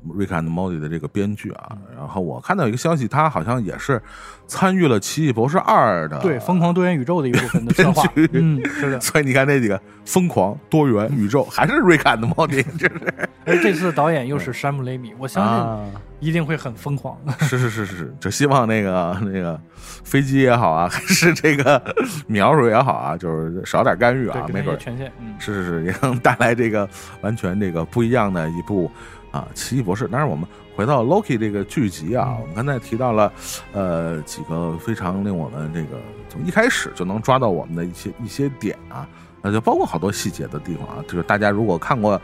[0.09, 4.01] 呃，Rick and Morty 的这个编剧啊，然后我看到一个消息，他好像也是
[4.47, 8.03] 参与了《奇异博士二》的对疯狂多元宇宙的一部分的策划。
[8.07, 8.99] 编剧 嗯，是的。
[8.99, 13.13] 所以你看那几个疯狂多元宇宙，还是 Rick and Morty， 这是
[13.45, 15.79] 而这次的导演又是山姆雷米，我相信啊，
[16.19, 17.17] 一定会很疯狂。
[17.39, 19.59] 是是是是，就希望那个那个
[20.03, 21.81] 飞机也好啊， 还是这个
[22.27, 25.11] 描述也好啊，就是少点干预，啊，没准权限。
[25.19, 26.87] 嗯，是是是，也能带来这个
[27.21, 28.91] 完全这个不一样的一部
[29.31, 30.07] 啊奇异博士。
[30.07, 33.33] 当然，我们回到 Loki 这个剧集啊，嗯我们刚才提到了
[33.73, 39.07] 呃几个非常令我们这个从一开始就能抓到我们的一些一些点啊，
[39.41, 42.21] 那就包括好多细节的地方啊，就是大家如果看过。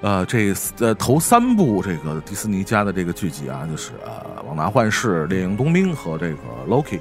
[0.00, 6.36] 呃，这呃头三部这个迪士尼家的这个剧集啊，就是呃《旺达幻视》《猎鹰冬兵》和这个
[6.68, 7.00] Loki，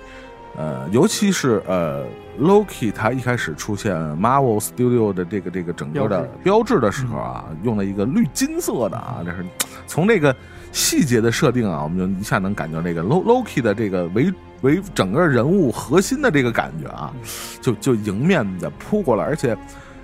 [0.57, 2.03] 呃，尤其是呃
[2.39, 9.45] Loki，他一开始出现 Marvel Studio 的这个这个整个的标志的时候啊，用了一个绿金色的啊，这是
[9.85, 10.35] 从这个
[10.71, 17.13] 细节的设定啊，我们就一下能感觉这个 Lo Loki 的这个为为整个人物核心的这个感觉啊，
[17.61, 19.57] 就就迎面的扑过来，而且。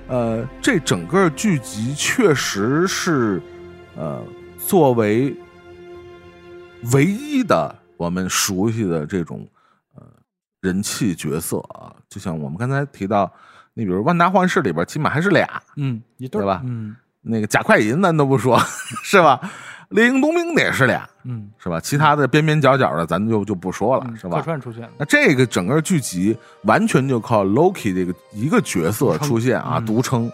[0.06, 3.42] 呃，这整个剧集确实是，
[3.96, 4.22] 呃，
[4.58, 5.34] 作为
[6.92, 9.53] 唯一的我们熟悉的这种呃
[10.64, 13.30] 人气角色啊，就像我们刚才提到，
[13.74, 15.46] 你比如《万达幻视》里边，起码还是俩，
[15.76, 18.58] 嗯，一对对吧嗯那个贾快银咱都不说，
[19.04, 19.40] 是吧？
[19.90, 21.80] 猎鹰冬兵的也是俩，嗯，是吧？
[21.82, 24.44] 其他的边边角角的咱就就不说了，嗯是吧客？
[24.44, 24.90] 串出现了。
[24.98, 30.32] 那这个整个剧集完全就靠 Loki 这个一个角色出现啊，嗯独撑。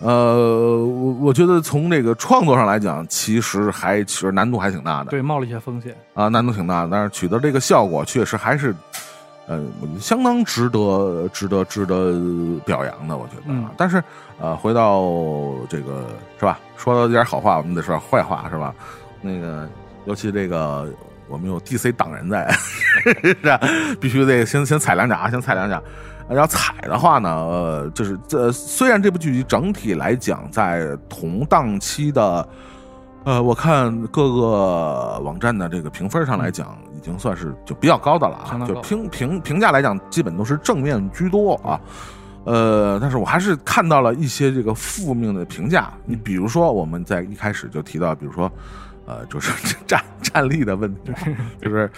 [0.00, 5.96] 呃，我我觉得从这个创作上来讲，其实还其实难度还挺大的对，冒了一些风险。
[6.14, 6.88] 啊，难度挺大的。
[6.90, 8.74] 但是取得这个效果，确实还是，
[9.46, 13.16] 呃，我相当值得、值得、值得表扬的。
[13.16, 14.02] 我觉得但是
[14.40, 15.02] 呃，回到
[15.68, 16.06] 这个
[16.38, 16.58] 是吧？
[16.76, 18.74] 说到点好话，我们得说点坏话是吧？
[19.20, 19.68] 那个，
[20.06, 20.88] 尤其这个
[21.28, 22.50] 我们有 DC 党人在，
[23.22, 23.60] 是吧？
[24.00, 25.82] 必须得先先踩两脚，先踩两脚。
[26.30, 32.48] 要踩的话呢，呃，就是这虽然这部剧集整体来讲在同档期的，
[33.24, 41.80] 呃，我看各个网站的这个评分上来讲，已经算是就比较高的了啊就评评评价来讲，基本都是正面居多啊。
[42.44, 45.90] 呃，但是我还是看到了一些这个负面的评价。
[46.04, 48.52] 你比如说，我们在一开始就提到，比如说，
[49.06, 49.50] 呃，就是
[49.88, 51.18] 战战力的问题啊，
[51.62, 51.90] 就是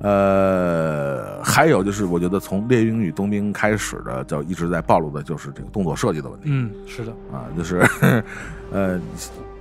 [0.00, 6.46] 呃，还有就是，我觉得从猎鹰与冬兵开始的，就一直在暴露的就是这个动作设计的问题。
[6.46, 7.88] 嗯，是的，啊，就是
[8.72, 8.98] 呃，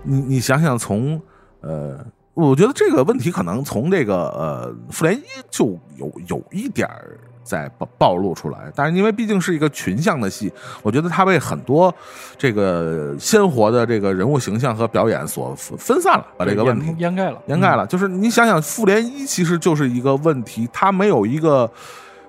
[0.04, 1.22] 你你想想从
[1.62, 1.98] 呃，
[2.34, 10.52] 我觉得这个问题可能从这个呃复联一就有有一点儿在暴暴露出来，但是因为毕竟是一个群像的戏，
[10.84, 11.94] 我觉得它被很多
[12.38, 17.86] 这个鲜活的这个人物形象和表演所分分散了，把这个问题掩掩盖了，掩盖了。
[17.88, 21.70] 就是你想想，复联一其实就是一个问题，它没有一个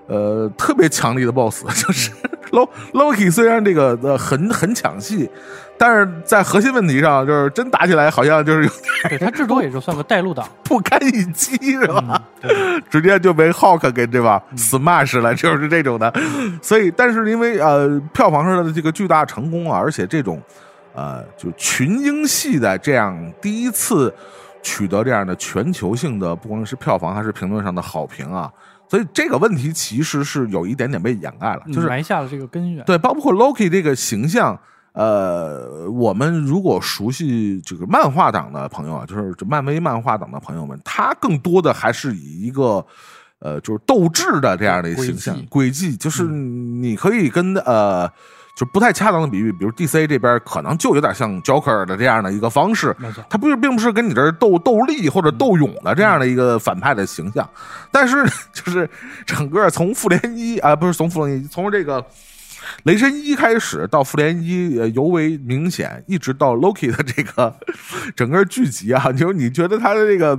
[0.08, 2.10] 呃特别强力的 BOSS，就是
[2.50, 5.30] Lo Loki 虽然这个呃很很抢戏，
[5.82, 8.70] 但是在核心问题上，就是真打起来好像就是。
[9.08, 12.22] 对他至多也就算个带路党， 不堪一击，是吧？
[12.88, 16.14] 直接就被 Hulk 给对吧 smash 了，就是这种的。
[16.62, 20.40] 所以，但是因为呃票房上的这个巨大成功啊，而且这种
[20.94, 24.14] 呃就群英系的这样第一次
[24.62, 28.48] 取得这样的全球性的，不光是票房还是评论上的好评啊，
[28.88, 32.84] 所以这个问题其实是有一点点被掩盖了，就是埋下了这个根源。
[32.84, 34.56] 对，包括 Loki 这个形象，
[34.92, 42.84] 呃，我们如果熟悉这个漫画党的朋友啊，就是这漫威漫画党的朋友们，他更多的还是以一个
[43.38, 48.10] 呃，就是斗志的这样的一个形象轨迹就是你可以跟呃。
[48.54, 57.48] 就不太恰当的比喻，比如 DC 这边可能就有点像 Joker 的这样的一个方式，没错，他不是并不是跟你这儿斗斗力或者斗勇的这样的一个反派的形象，
[57.90, 58.88] 但是就是
[59.24, 62.04] 整个从复联一啊，不是从复联一，从这个
[62.84, 67.54] 雷神一开始到复联一，呃尤为明显，一直到 Loki 的这个
[68.14, 70.38] 整个剧集啊，就是你觉得他的这个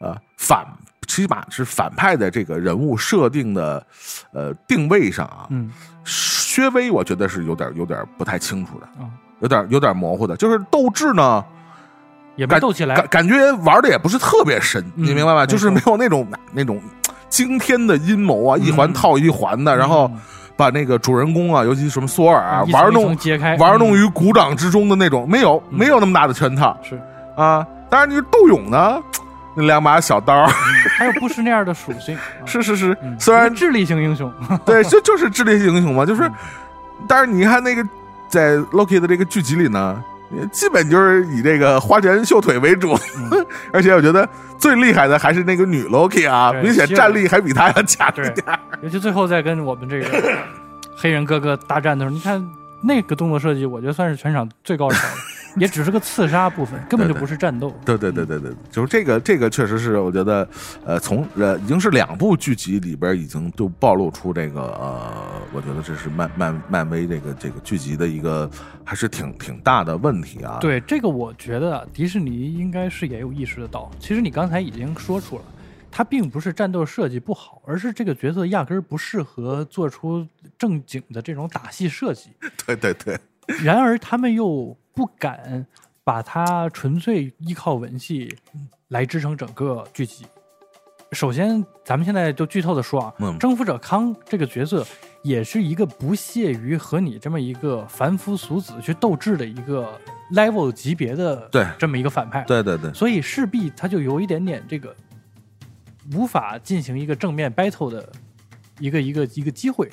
[0.00, 0.64] 呃反，
[1.06, 3.86] 起码是反派的这个人物设定的
[4.32, 5.70] 呃定位上啊，嗯
[6.04, 11.44] 薛微我觉得是有点有点不太清楚的，啊，有点有点模糊的，就是斗志呢。
[12.36, 15.44] 也没斗起来感，感觉玩的也不是特别深，嗯你明白吧？
[15.44, 16.80] 就是没有那种那种
[17.28, 20.08] 惊天的阴谋啊，一环套一环的，然后
[20.58, 24.02] 把那个主人公啊，尤其什么索尔啊，玩弄揭开，玩弄嗯。
[24.02, 27.00] 于股掌之中的那种，没有没有那么大的圈套是，
[27.36, 27.64] 啊。
[27.88, 29.00] 当然，你斗勇呢，
[29.54, 30.44] 那两把小刀，
[30.98, 32.44] 还有不是那样的属性， 啊。
[32.44, 34.30] 是是是，嗯虽然智力型英雄，
[34.66, 36.34] 对，就就是智力型英雄嘛，就是嗯，
[37.06, 37.86] 但是你看那个
[38.28, 40.02] 在 Loki 的这个剧集里呢。
[40.52, 43.46] 基本就是以这个花拳绣腿为主，嗯。
[43.72, 48.44] 而且我觉得最厉害的还是那个女 Loki 啊，明显战力还比他要强一点。
[48.82, 50.06] 尤其最后在跟我们这个
[50.96, 52.46] 黑人哥哥大战的时候，你看
[52.82, 55.08] 那个动作设计，我觉得算是全场最高潮的，
[55.56, 57.74] 也只是个刺杀部分，根本就不是战斗。
[57.84, 60.48] 对对对对对，就是这个这个确实是我觉得，
[60.84, 68.48] 呃，从呃已经是两部剧集里边已经就暴露出这个呃，我觉得这是漫漫漫威这个这个剧集的一个
[68.84, 70.58] 还是挺挺大的问题啊。
[70.60, 73.90] 对这个，我觉得啊迪士尼应该是也有意识得到。
[73.98, 75.42] 其实你刚才已经说出了，
[75.90, 80.26] 它并不是战斗设计不好，而是这个角色压根儿不适合做出
[80.58, 82.30] 正经的这种打戏设计。
[82.66, 83.18] 对对对，
[83.62, 85.64] 然而他们又不敢
[86.02, 88.36] 把它纯粹依靠文戏
[88.88, 90.26] 来支撑整个剧集。
[91.12, 94.84] 首先，咱们现在就剧透的说啊，嗯征服者康这个角色
[95.22, 99.88] 也是一个不屑于和你这么一个凡夫俗子去斗智的一个
[100.32, 104.92] level 级别的对这么一个反派，对对对，所以势必他就有一点点这个
[106.12, 108.12] 无法进行一个正面 battle 的
[108.80, 109.88] 一个一个一个机会。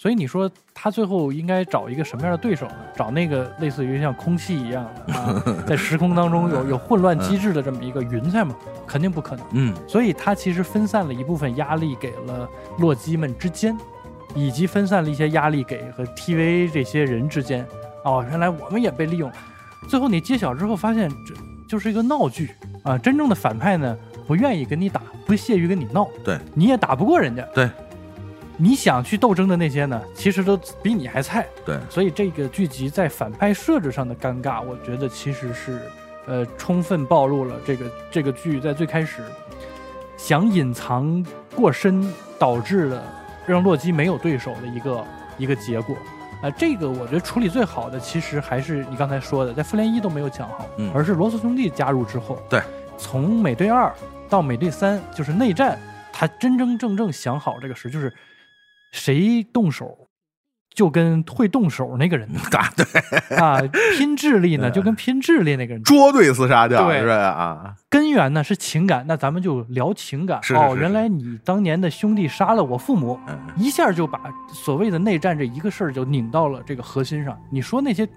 [0.00, 2.74] 所以你说他最后应该找一个什么样的对手呢？
[2.96, 8.56] 找那个类似于像空气一样的啊， 在时空当中有 有混乱机制的这么一个云彩吗？
[8.86, 9.44] 肯定不可能。
[9.52, 13.76] 嗯所以他其实分散了一部分压力给了洛基们之间，
[14.34, 17.66] 以及分散了一些压力给和 TV 这些人之间。
[18.02, 19.30] 哦，原来我们也被利用。
[19.86, 21.34] 最后你揭晓之后，发现这
[21.68, 22.96] 就是一个闹剧啊！
[22.96, 23.94] 真正的反派呢，
[24.26, 27.42] 不愿意跟你打，不屑于跟你闹，对，你也打不过人家。
[27.54, 27.68] 对，
[28.62, 31.46] 你想去斗争的那些呢，其实都比你还菜。
[31.64, 35.80] 对所以这个剧集在反派设置上的尴尬，我觉得其实是
[36.26, 39.22] 呃充分暴露了这个这个剧在最开始
[40.18, 41.24] 想隐藏
[41.56, 42.06] 过深，
[42.38, 43.02] 导致的
[43.46, 45.06] 让洛基没有对手的一个
[45.38, 45.96] 一个结果。
[46.42, 52.62] 啊、这个我觉得处理最好的，其实还是你刚才说的，在复联一都没有讲好，嗯而是罗素兄弟加入之后，对，
[52.98, 53.90] 从美队二
[54.28, 55.78] 到美队三，就是内战，
[56.12, 58.10] 他真真正正想好这个事，就是
[58.90, 60.08] 谁动手，
[60.74, 63.60] 就跟会动手那个人打 对，啊，
[63.96, 67.08] 拼智力呢 就跟拼智力那个人捉对厮杀掉对是？
[67.08, 70.38] 啊，根源呢是情感，那咱们就聊情感。
[70.38, 74.20] 哦，是是是原来你当年的兄弟杀了我父母，嗯一下就把
[74.52, 77.38] 所谓的内战这一个事儿就拧到了这个核心上。
[77.50, 78.08] 你说那些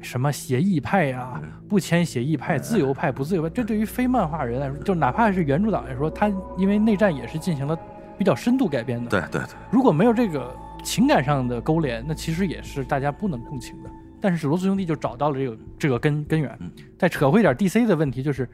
[0.00, 7.78] 什么协议派呀、嗯不签协议派、自由派、不自由派，这对于非漫画人来说，就哪怕是原著党来说，他因为内战也是进行了
[8.18, 9.08] 比较深度改编的。
[9.08, 13.90] 对对对，如果没有这个情感上的勾连，那其实也是大家不能共情的。
[14.20, 16.70] 但是罗素兄弟就找到了这个这个根根源嗯。
[16.98, 18.48] 再扯回一点 DC 的问题，就是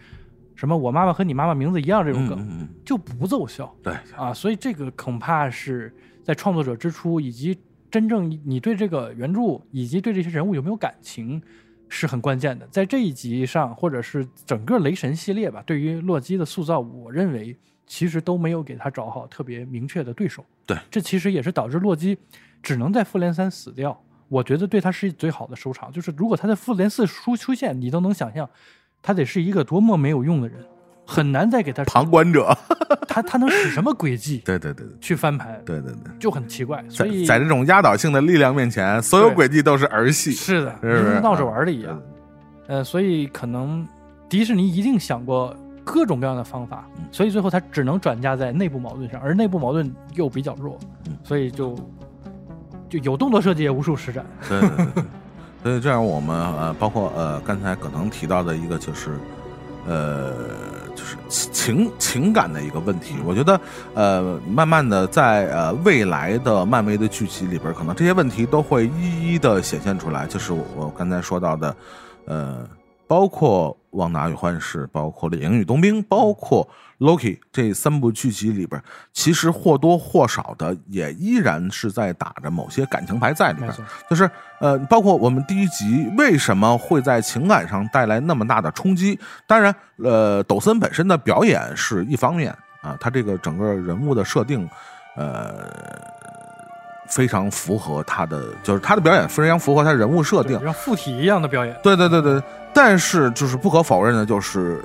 [0.54, 7.58] 什么我妈妈和你妈妈名字一样这种梗、嗯嗯嗯，就不奏效对，啊，所以这个恐怕是在创作者之初，以及
[7.90, 11.42] 真正你对这个原著以及对这些人物有没有感情。
[11.86, 20.44] 是很关键的，在这一集上，或者是整个雷神系列吧，对于洛基的塑造，我认为其实都没有给他找好特别明确的对手。
[20.66, 22.16] 对，这其实也是导致洛基
[22.62, 23.98] 只能在复联三死掉。
[24.28, 28.48] 我觉得对他是最好的收场，就是如果他在复联四出出现，你都能想象
[29.02, 30.64] 他得是一个多么没有用的人，
[31.06, 32.56] 很难再给他旁观者，
[33.06, 36.12] 他他能使什么诡计 对对对去翻盘，对对对。
[36.18, 36.82] 就很奇怪。
[36.88, 42.02] 所在以在这种压倒性的力量面前，所有诡计都是儿戏，是的，是是跟闹着玩的一啊样。
[42.66, 43.86] 呃，所以可能
[44.26, 45.54] 迪士尼一定想过
[45.84, 51.76] 各种各样的方法，嗯所以最后他只能转嫁在内部矛盾上，而内部矛盾又比较弱，嗯所以就
[52.88, 54.24] 就有动作设计也无处施展。
[54.48, 55.04] 对对对对，
[55.62, 59.18] 所以这样我们呃，包括呃刚才可能提到的一个就是，
[59.86, 60.32] 呃，
[60.94, 63.16] 就是情情感的一个问题。
[63.24, 63.60] 我觉得，
[63.94, 70.26] 呃，慢慢的在呃未来的漫威的剧集里边，可能这些问题都会一一的显现出来。
[70.26, 71.76] 就是我刚才说到的，
[72.26, 72.68] 呃，
[73.06, 76.68] 包括《旺达与幻视》，包括《猎鹰与冬兵》，包括。
[77.00, 78.80] Loki 这三部剧集里边，
[79.12, 83.70] 其实或多或少的也依然是在打着某些感情牌在里边。
[84.08, 84.30] 就是
[84.60, 89.18] 呃，包括我们第一集为什么会在情感上带来那么大的冲击？
[89.44, 94.66] 当然，呃，抖森本身的表演是一方面啊，他这个整个人物的设定，
[95.16, 95.68] 呃，
[97.08, 101.76] 非常符合他的，就是他的表演非常符合他人物设定，像附体一样的表演。
[101.82, 102.42] 对对对对，
[102.72, 104.82] 但是就是不可否认的，就是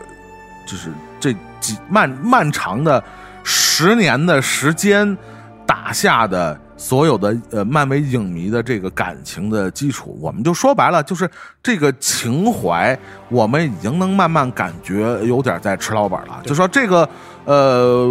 [0.65, 0.89] 就是
[1.19, 1.35] 这。
[1.61, 3.03] 几漫漫长的
[3.43, 5.17] 十年的时间
[5.65, 11.29] 打下的所有的呃漫威影迷的这个感情的基础，我们就说白了，就是
[11.61, 12.97] 这个情怀，
[13.27, 16.41] 我们已经能慢慢感觉有点在吃老本了。
[16.45, 17.07] 就说这个
[17.43, 18.07] 呃，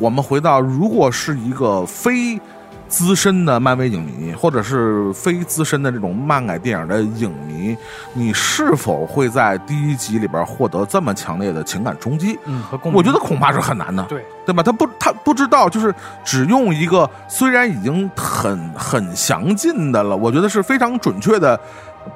[0.00, 2.40] 我们回到如果是一个非。
[2.90, 7.74] 资深的漫威影迷，或者是非资深的这种漫改电影的影迷，
[8.12, 12.38] 你是否会在第一集里边获得这么强烈的情感冲击？
[12.44, 12.62] 嗯，
[12.92, 14.02] 我觉得恐怕是很难的。
[14.02, 14.62] 对，对吧？
[14.62, 21.58] 他不，他不知道，就是只用一个虽然已经很很详尽的了，我觉得是非常准确的。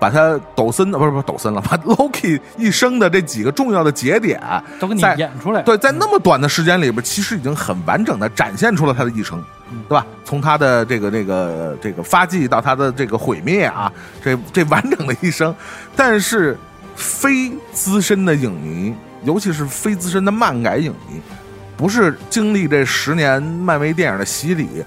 [0.00, 4.40] 把他抖森的不是不是抖森了，把 Loki 一生的这几个重要的节点
[4.80, 5.60] 都给你演出来。
[5.60, 9.44] 对，在那么短的时间里边，其实已经很完整的展现出了他的一生，
[9.88, 10.06] 对吧？
[10.24, 13.92] 从他的这个这个这个发迹到他的这个毁灭啊，
[14.22, 15.54] 这这完整的一生。
[15.96, 16.56] 但是
[16.94, 18.94] 非资深的影迷，
[19.24, 21.20] 尤其是非资深的漫改影迷，
[21.76, 24.84] 不是经历这十年漫威电影的洗礼。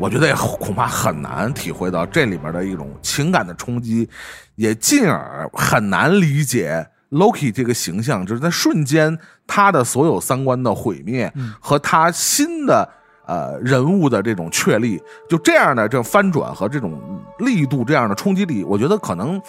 [0.00, 4.08] 我觉得也恐怕很难体会到这里边的一种情感的冲击，
[4.54, 12.88] 也进而很难理解 Loki 这个形象，就是在瞬间他的所有三观的毁灭和他新的
[13.28, 17.00] 呃人物的这种确立，就这样的这翻转和这种
[17.38, 19.40] 力度，这样的冲击力，我觉得可能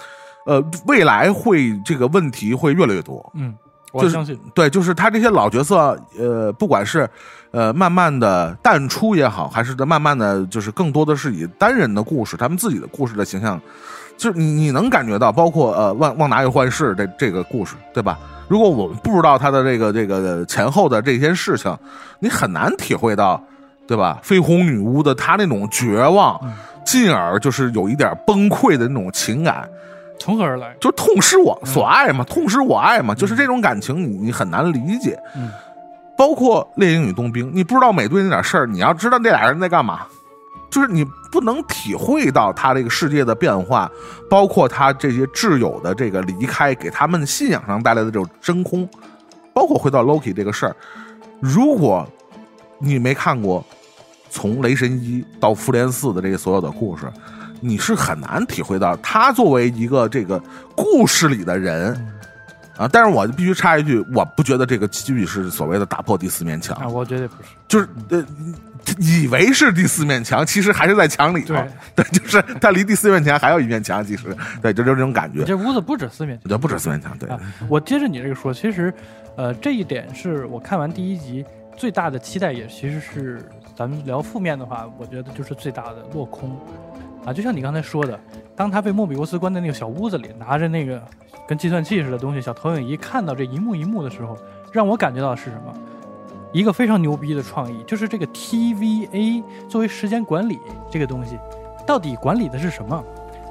[0.45, 3.31] 呃未来会这个问题会越来越多。
[3.33, 3.55] 嗯。
[3.91, 7.09] 我相信，对，就是他这些老角色，呃，不管是
[7.49, 13.59] 呃慢慢的淡出也好，还是在慢慢的就是更多的是以单人的故事，他们自己的故事的形象，
[14.15, 18.19] 就是你你能感觉到，包括呃旺旺达与幻视这这个故事，对吧？
[18.47, 21.75] 如果我们不知道他的这个这个前后的这些事情，
[22.19, 23.43] 你很难体会到，
[23.89, 24.21] 对吧？
[24.23, 26.39] 绯红女巫的她那种绝望，
[26.85, 29.67] 进而就是有一点崩溃的那种情感。
[30.19, 30.75] 从何而来？
[30.79, 35.19] 就痛失我所爱嘛，痛失我爱嘛，就是这种感情，你你很难理解。
[35.35, 35.49] 嗯，
[36.15, 40.01] 包括猎鹰与冬兵，你不知道美队那点事儿，你要知道那俩人在干嘛，
[40.69, 43.89] 就是你不能体会到他这个世界的变化，
[44.29, 48.87] 包括他这些挚友的这个离开，给他们信仰上带来的这种真空。
[49.51, 50.75] 包括回到 Loki 这个事儿，
[51.39, 52.07] 如果
[52.77, 53.65] 你没看过
[54.29, 57.05] 从雷神一到复联四的这个所有的故事。
[57.61, 60.41] 你是很难体会到他作为一个这个
[60.77, 61.93] 故事里的人
[62.77, 68.25] 啊，但是我必须插一句，我不觉得这个剧是所谓的打破第四面墙啊，我绝对不是，就是呃，
[68.97, 71.53] 以为是第四面墙，其实还是在墙里头，
[71.93, 75.43] 对，就是他离第四面墙还有一面墙，其实对，就就这种感觉。
[75.43, 77.27] 这屋子不止四面墙，对不止四面墙，对。
[77.67, 78.93] 我接着你这个说，其实
[79.35, 81.43] 呃，这一点是我看完第一集
[81.75, 83.41] 最大的期待，也其实是
[83.79, 86.51] 咱们聊负面的话，我觉得就是最大的落空。
[87.23, 88.19] 啊，就像你刚才说的，
[88.53, 91.01] 当他被莫比乌斯关在那个小屋子里，拿着那个
[91.47, 94.37] 跟计算器似的东西小投影仪，看到这一幕一幕的时候，
[94.73, 95.73] 让我感觉到是什么？
[96.51, 100.59] 一个非常牛逼的创意，就是这个 TVA 作为时间管理
[100.91, 101.39] 这个东西，
[101.87, 103.01] 到底管理的是什么？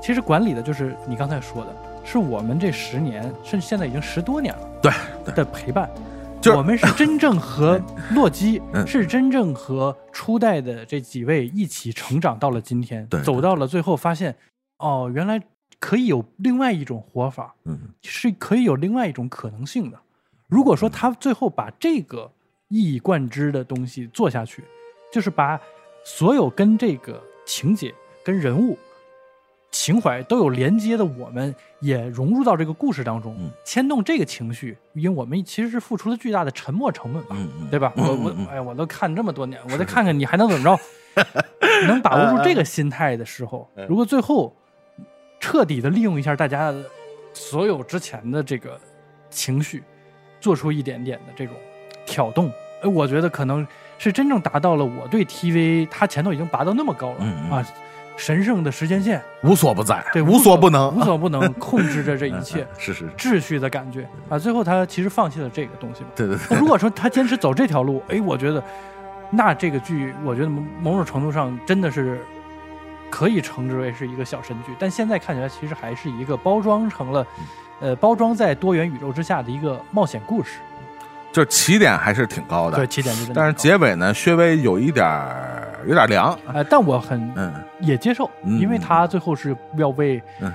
[0.02, 1.74] 其实管理的就是你刚才说的，
[2.04, 4.92] 是我们这十年，甚至现在已经十多年了，对
[5.32, 5.88] 的陪伴。
[6.56, 7.80] 我们是真正和
[8.14, 14.34] 洛基， 是真正和初代的这几位一起成长到了今天，走到了最后，发现
[14.78, 15.40] 哦，原来
[15.78, 19.98] 可以有另外一种活法，嗯，是可以有另外一种可能性的。
[20.48, 22.30] 如果说他最后把这个
[22.68, 24.64] 一以贯之的东西做下去，
[25.12, 25.60] 就是把
[26.04, 28.78] 所有跟这个情节、跟人物。
[29.78, 37.36] 情怀都有连接的，我们也融入到这个故事当中，牵动这个情绪，因为我们其实是付出了巨大的沉默成本吧，
[37.70, 37.92] 对吧？
[37.96, 40.80] 我我哎，我都看这么多年，我再看看你还能怎么着？
[41.86, 44.52] 能把握住这个心态的时候，如果最后
[45.38, 46.74] 彻底的利用一下大家
[47.32, 48.76] 所有之前的这个
[49.30, 49.84] 情绪，
[50.40, 51.54] 做出一点点的这种
[52.04, 52.50] 挑动，
[52.82, 53.64] 哎，我觉得可能
[53.96, 57.64] 是真正达到了我对 TV 它前头已经拔到那么高了啊。
[58.18, 64.36] 神圣的时间线，无所不在，对，无所不能，无所不能 控制着这一切， 是是秩序的感觉啊。
[64.36, 66.10] 最后他其实放弃了这个东西嘛。
[66.16, 66.58] 对对对。
[66.58, 68.62] 如果说他坚持走这条路， 哎，我觉得
[69.30, 72.20] 那这个剧，我觉得某种程度上真的是
[73.08, 74.74] 可以称之为是一个小神剧。
[74.78, 77.26] 但现在看起来，其实还是一个包装成了，
[77.80, 80.58] 呃，包装在多元宇宙之下的一个冒险故事。
[81.30, 85.06] 就是起点还是挺高的，对起点是，但是结尾呢，稍微有一点
[85.88, 87.52] 有点凉，呃，但我很嗯。
[87.80, 90.52] 也接受，因为他最后是要为嗯。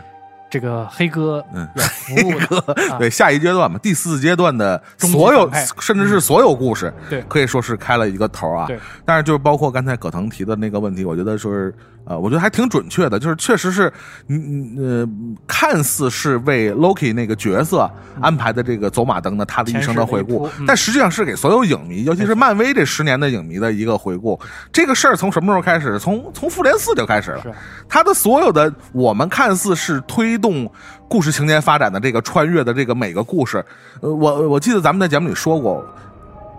[0.49, 1.43] 这个黑哥
[1.75, 7.23] 服务的， 对下一阶段嘛，第四阶段的所有甚至是所有故事，对。
[7.27, 11.73] 可以说是开了一个头啊，对，但是就是包括刚才葛腾提的那个问题，我觉得说是。
[12.05, 13.91] 呃，我觉得还挺准确的，就是确实是，
[14.27, 15.09] 嗯呃，
[15.47, 17.89] 看似是为 Loki 那个角色
[18.19, 24.37] 安排的这个走马灯的他的一生的回顾，但实际上是给所有影迷，尤其是漫威这十年的影迷的一个回顾。
[24.71, 25.97] 这个事儿从什么时候开始？
[25.97, 27.43] 从从复联四就开始了。
[27.87, 30.69] 他的所有的我们看似是推动
[31.07, 33.63] 故事情节发展的这个穿越的这个每个故事，
[34.01, 35.85] 呃，我我记得咱们在节目里说过。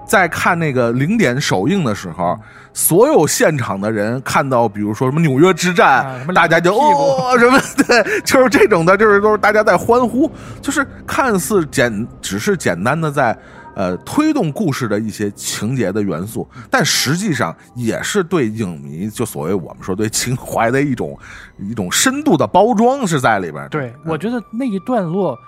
[0.06, 2.38] 在看那个零点首映的时候，
[2.72, 10.30] 所有现场的人看到，比如说什么纽约之战，大家就哦什么 对，就是这种的，就是都是大家在欢呼，
[10.60, 13.36] 就是看似简只是简单的在
[13.74, 21.18] 呃推动故事的一些情节的元素，但实际上也是对影迷就所谓我们说对情怀的一种
[21.58, 23.66] 一种深度的包装是在里边。
[23.70, 25.38] 对，我觉得那一段落。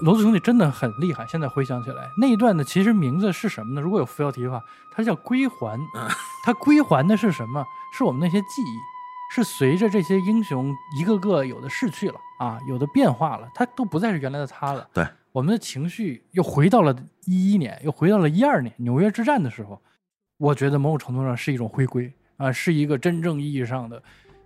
[0.00, 1.26] 罗子兄弟真的很厉害。
[1.26, 3.80] 现在回想起来，那一段呢，其实名字是什么呢？
[3.80, 5.78] 如果有副标题的话，它叫归还。
[6.44, 7.64] 它归还的是什么？
[7.96, 14.88] 是我们那些记忆，是随着这些英雄一个个有的逝去了啊，有的变化了，他都不再是原来的他了。
[14.92, 16.94] 对，我们的情绪又回到了
[17.26, 19.80] 一一年，又回到了一二年纽约之战的时候。
[20.38, 24.02] 我觉得某种程度上是一种回归啊，是一个真正意义上的。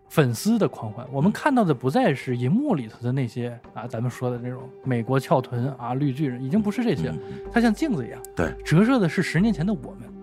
[0.09, 7.13] 粉丝的狂欢，我们看到的不再是银幕里头的那些啊，咱们说的那种美国翘臀啊、绿巨人，已经不是这些，
[7.53, 10.15] 它像镜子一样，对，折射的是十年前的我们。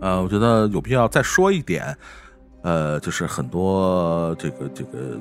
[0.00, 1.96] 呃，我觉得有必要再说一点，
[2.62, 5.18] 呃，就是很多这个这个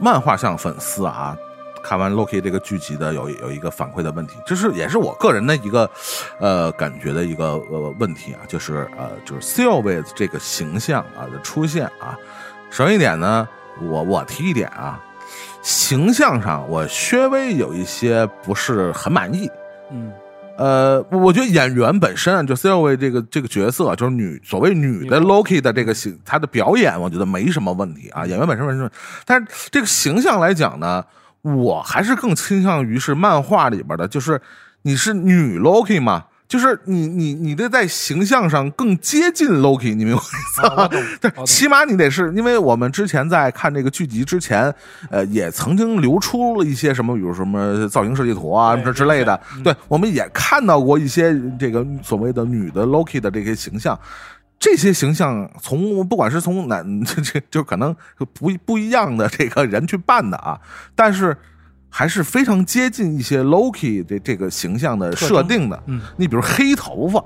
[0.00, 1.36] 漫画像粉丝啊。
[1.82, 5.90] 看完 Loki 这个剧集的有有一个反馈的问题，这是也是我个人的一个
[6.38, 12.16] 呃感觉的一个呃问题啊，就是呃就是 Sylvie 这个形象啊的出现啊，
[12.70, 13.48] 首先一点呢，
[13.80, 15.02] 我我提一点啊，
[15.62, 19.50] 形象上我稍微有一些不是很满意，
[19.90, 20.12] 嗯，
[20.58, 28.90] 呃，我觉得演员本身啊就 Sylvie 这个这个角色就是女所谓女的 Loki 的这个形，她的表演我觉得没什么问题啊，演员本身没什么，
[29.24, 31.04] 但是这个形象来讲呢。
[31.42, 34.40] 我还是更倾向于是漫画里边的，就是
[34.82, 40.88] 你是女 Loki 嘛，就是你你你得在形象上更接近 Loki，你明白吗？
[41.20, 44.74] 对，起码你得是因为我们之前在看这个剧集之前，
[45.10, 53.98] 呃，也曾经流出了一些什么，比如什么造型设计图啊这之类的，对，我们也看到过一些这个所谓的女的 Loki 的这些形象。
[54.60, 57.96] 这些形象从不管是从哪 这这就可能
[58.34, 60.60] 不不一样的这个人去扮的啊，
[60.94, 61.34] 但是
[61.88, 65.82] 还是非常接近一些 Loki 的这个形象的设定的。
[65.86, 67.24] 嗯，你比如黑头发，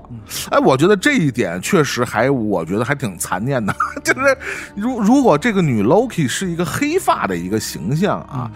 [0.49, 3.75] 哎，我觉得这一点确实还我觉得还挺残念的。
[4.01, 4.37] 就是
[4.73, 8.49] 如如果这个女 Loki 是一个黑发的一个形象啊，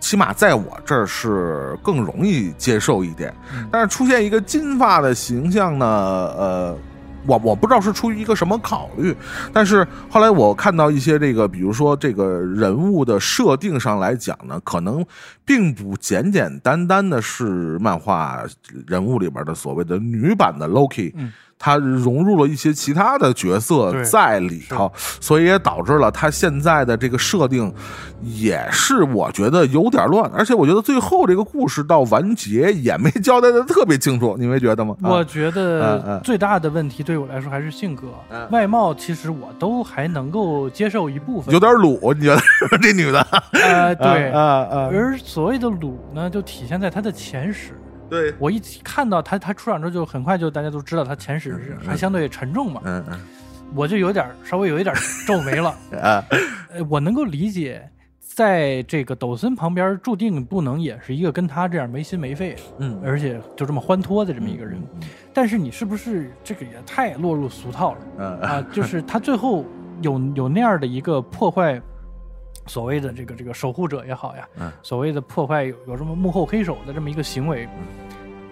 [0.00, 3.32] 起码在我这儿是更容易接受一点。
[3.70, 6.78] 但是出现一个金发的形象呢，呃。
[7.26, 9.14] 我我不知道是出于一个什么考虑，
[9.52, 15.04] 但是后来我看到一些这个，比如说这个人物的设定上来讲呢，可能
[15.44, 18.44] 并不简简单单的是漫画
[18.86, 21.12] 人物里边的所谓的女版的 Loki。
[21.58, 24.90] 他融入了一些其他的角色在里头，
[25.20, 27.72] 所以也导致了他现在的这个设定
[28.22, 34.94] 也是我觉得有点乱，而且我觉得最后这个故事到完结也没交代的特别清楚，你没觉得吗？
[35.02, 38.06] 我觉得最大的问题对我来说还是性格，
[38.50, 42.40] 外貌其实我都还能够接受一部分，有点鲁，你觉得？
[42.80, 43.20] 这女的？
[43.52, 47.72] 呃，对，呃呃，而所谓的鲁呢，就体现在她的前史。
[48.08, 48.34] 对。
[48.38, 53.20] 我一看到他，他出场之后就很快就大家都知道他前史是还相对沉重嘛，嗯嗯，
[53.74, 54.94] 我就有点稍微有一点
[55.26, 55.70] 皱眉了。
[56.00, 56.24] 啊，
[56.72, 57.88] 呃，我能够理解，
[58.20, 64.80] 在这个抖森旁边注定不能也是一个跟他这样没心没肺，嗯，而且就这么欢脱的这么一个人，
[65.32, 67.98] 但是你是不是这个也太落入俗套了？
[68.18, 68.40] 嗯。
[68.40, 69.64] 啊，就是他最后
[70.02, 71.80] 有有那样的一个破坏。
[72.68, 77.68] 所谓的这个这个守护者也好呀，所谓的破坏有有什么幕后黑手的这么一个行为，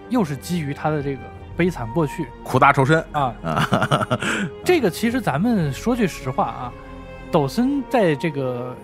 [0.09, 1.21] 又是基于他的这个
[1.55, 2.27] 悲惨过去。
[2.43, 3.03] 苦大仇深。
[3.11, 3.33] 啊。
[3.43, 4.19] 啊，
[4.65, 6.73] 这个其实咱们说句实话啊，
[7.31, 8.75] 抖森在这个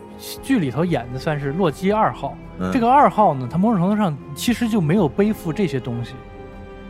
[0.41, 2.37] 剧里头演的算是洛基二号。
[2.59, 2.71] 嗯。
[2.71, 6.13] 这个二号呢，他某种程度上其实就没有背负这些东西。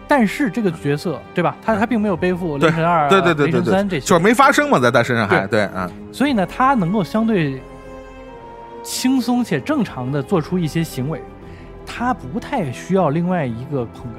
[0.06, 1.56] 但是这个角色，对吧？
[1.64, 2.70] 他他并没有背负对。
[2.70, 5.62] 雷神二、啊、对对对对对雷神三这些，就是没发生嘛，在他身上还对。
[5.68, 7.62] 啊，所以呢，他能够相对
[8.84, 11.22] 轻松且正常的做出一些行为，
[11.86, 14.18] 他不太需要另外一个捧哏。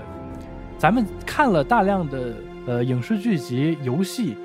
[0.79, 2.35] 咱们看了大量的
[2.67, 4.37] 呃影视剧集、游戏，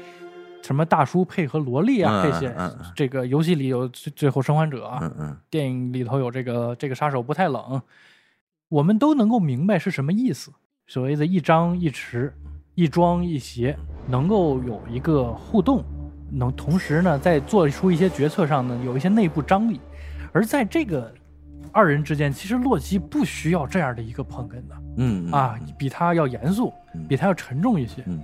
[0.62, 2.56] 什么大叔配合萝莉啊、嗯这些
[2.96, 7.82] 这个游戏里有最最后生还者啊，嗯嗯电影里头有这个这个杀手不太冷，
[8.68, 10.52] 我们都能够明白是什么意思。
[10.86, 12.32] 所谓的一张一弛、
[12.76, 15.84] 一庄一邪，能够有一个互动，
[16.32, 19.80] 能同时呢在做出一些决策上呢有一些内部张力。
[20.32, 21.12] 而在这个
[21.72, 28.04] 二人之间，其实洛基不需要这样的一个捧哏的嗯嗯啊，比他要严肃嗯，比他要沉重一些。
[28.08, 28.22] 嗯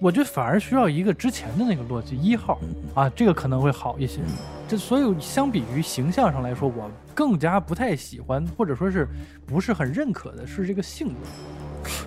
[0.00, 4.18] 我觉得反而需要一个之前的那个洛基一号嗯啊，这个可能会好一些。
[4.66, 9.06] 这所以相比于形象上来说，我更加不太喜欢，或者说是
[9.46, 11.14] 不是很认可的是这个性格。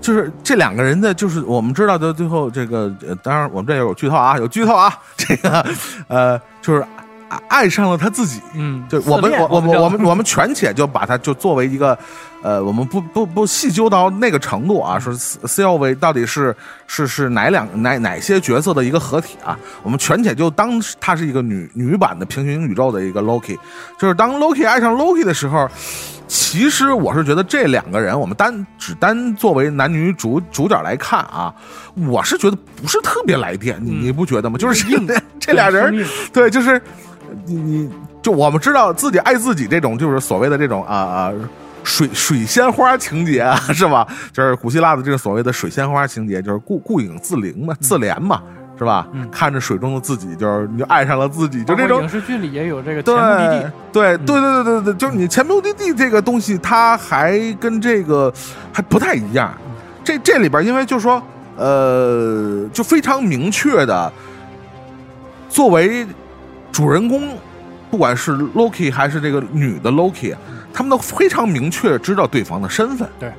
[0.02, 5.66] 就是这两个人的，就是我们知道的最后这个，呃，当然我们这有剧透啊，有剧透啊，这个
[6.10, 6.86] 呃，就是
[7.50, 11.98] 爱爱上了他自己，嗯，就我们我我们我们我们全且就把它就作为一个，
[12.42, 16.56] 呃，我们不不不细究到那个程度啊，说 C L V 到底是
[16.88, 19.58] 是是哪两哪哪些角色的一个合体啊？
[19.84, 23.58] 我们全且就当它是一个女女版的平行宇宙的一个 Loki，
[24.00, 25.70] 就是当 Loki 爱上 Loki 的时候。
[26.28, 31.54] 其实我是觉得这两个人，我们单只单作为男女主主角来看啊，
[31.94, 34.58] 我是觉得不是特别来电，你嗯你不觉得吗？
[34.58, 36.82] 就是硬这 这俩人对，就是
[37.46, 37.90] 你你
[38.22, 41.34] 就我们知道自己爱自己这种，就是所谓的这种啊啊
[41.84, 44.08] 水水仙花情节啊，是吧？
[44.34, 48.42] 就是古希腊的这个所谓的水仙花情节，就是顾顾影自怜嘛，自怜嘛，
[48.78, 49.08] 是吧？
[49.14, 58.34] 嗯看着水中的自己，就是你就爱上了自己，就这种影视剧里也有这个前对目的地，对对对对对对，就是你前目的地这个东西，它还跟这个
[58.74, 59.54] 还不太一样。
[60.04, 61.22] 这这里边，因为就是说，
[61.58, 64.12] 呃，就非常明确的，
[65.50, 66.06] 作为
[66.76, 67.22] 主人公，
[67.90, 70.36] 不管是 Loki 还是这个女的 Loki，
[70.74, 73.08] 他们都非常明确知道对方的身份。
[73.18, 73.32] 对，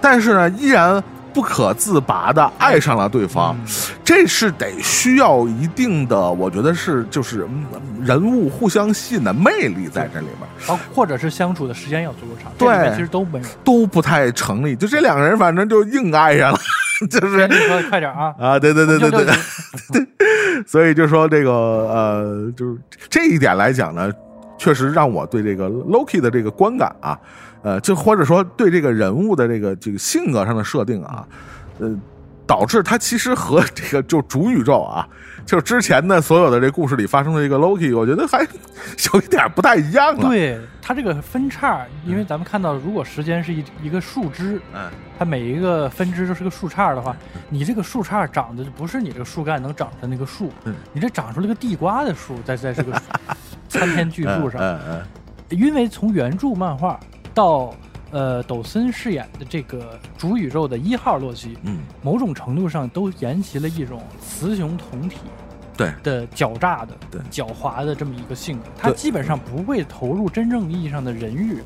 [0.00, 1.00] 但是呢，依然
[1.32, 3.56] 不可自拔的爱上了对方。
[3.64, 7.66] 嗯这是得需要一定的，我觉得是就是嗯
[8.02, 13.44] 人物互相吸引的魅力在这里面，包或者是相处的时间要足够长，对其实都没有。
[13.62, 14.74] 都不太成立。
[14.74, 16.58] 就这两个人，反正就硬爱上了，
[17.10, 18.34] 就是你说快点啊！
[18.38, 20.06] 啊，对对对对对，
[20.66, 22.76] 所以就说这个呃，就是
[23.08, 24.12] 这一点来讲呢，
[24.58, 27.18] 确实让我对这个 Loki 的这个观感啊，
[27.62, 31.26] 呃，就或者说对这个人物的这个这个性格上的设定啊，
[31.78, 31.94] 呃。
[32.48, 35.06] 导致它其实和这个就主宇宙啊，
[35.44, 38.40] 就是之前的所有的这故事里发生的这个 Loki，我觉得还
[39.12, 47.14] 有一点不太一样了。，对它这个分叉，因为咱们看到，如果时间是一一个树枝，嗯，它每一个分支都是个树杈的话，
[47.50, 52.98] 你这个树杈长的就不是你这个树干能长出来那个树，嗯你这长出了个地瓜的树，在在这个
[53.68, 54.54] 参天巨树上。
[54.62, 55.02] 嗯嗯
[55.50, 56.98] 因为从原著漫画
[57.32, 57.74] 到
[58.10, 65.18] 呃抖森饰演的这个主宇宙的一号洛基，嗯，某种程度上都沿袭了一种雌雄同体
[65.76, 67.20] 对，的狡诈的、对。
[67.30, 68.64] 狡猾的这么一个性格。
[68.76, 71.58] 他基本上不会投入真正意义上的人欲，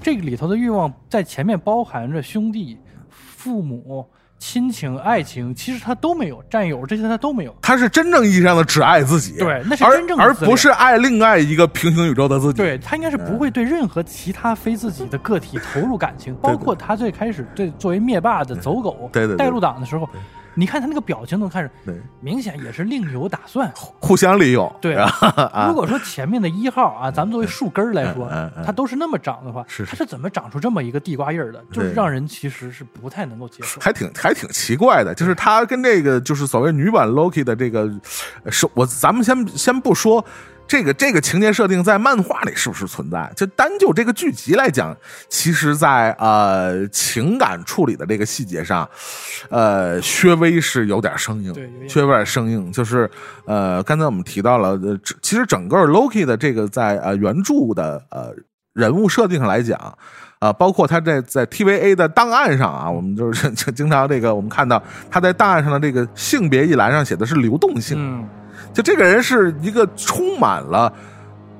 [0.00, 2.78] 这个里头的欲望在前面包含着兄弟、
[3.10, 7.56] 父母、亲情、爱情，其实他都没有，战友这些他都没有。
[7.62, 12.58] 他是真正意义上的只爱自己，对那是真正的而而不是爱另外一个平行宇宙的自己。
[12.58, 20.08] 对他应该是不会对任何其他非自己的个体投入感情，包括他最开始对作为灭霸的走狗、对对对带路党的时候，
[20.58, 23.70] 你看他那个表情能看着，对，明显也是另有打算。
[24.00, 24.74] 互相利用。
[24.80, 28.28] 对 啊如果说前面的一号啊，咱们作为树根来说
[28.64, 31.62] 它都是那么长的话，它是怎么长出这么一个地瓜叶儿的？
[31.70, 33.80] 就是让人其实是不太能够接受。
[33.80, 37.90] 还挺还挺奇怪的，就是他跟这个就是所谓女版 Loki 的这个，
[38.44, 40.24] 呃是我咱们先先不说
[40.66, 44.96] 这个这个情节设定在漫画里是不是存在，就单就这个剧集来讲，
[45.28, 48.88] 其实在呃情感处理的这个细节上，
[49.48, 51.54] 呃，薛微是有点生硬，
[51.88, 53.10] 薛微有点生硬，就是
[53.44, 58.34] 呃，刚才我们提到了，呃，其实整个 Loki 的这个在呃原著的呃
[58.72, 59.96] 人物设定上来讲。
[60.38, 68.28] 啊，包括他在在 TVA 的档案上啊，我们就是就经常这个我们看到他在档案上的这个性别一栏上写的是流动性，嗯，
[68.76, 70.92] 就这个人是一个充满了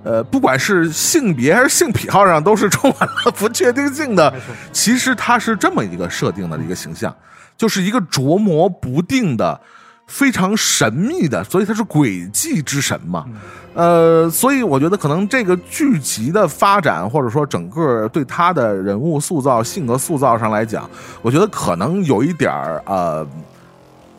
[0.05, 4.31] 呃，不管是性别还是性癖好上，都是充满了不确定性的。
[4.71, 7.17] 其实他是这么一个设定的一个形象，
[7.57, 9.59] 就是一个琢磨不定的、
[10.07, 13.25] 非常神秘的，所以他是诡计之神嘛。
[13.73, 20.87] 呃，所以我觉得可能这个剧集的发展，或者说整个对他的人物塑造、性格塑造上来讲，
[21.23, 23.27] 我觉得可能有一点儿呃。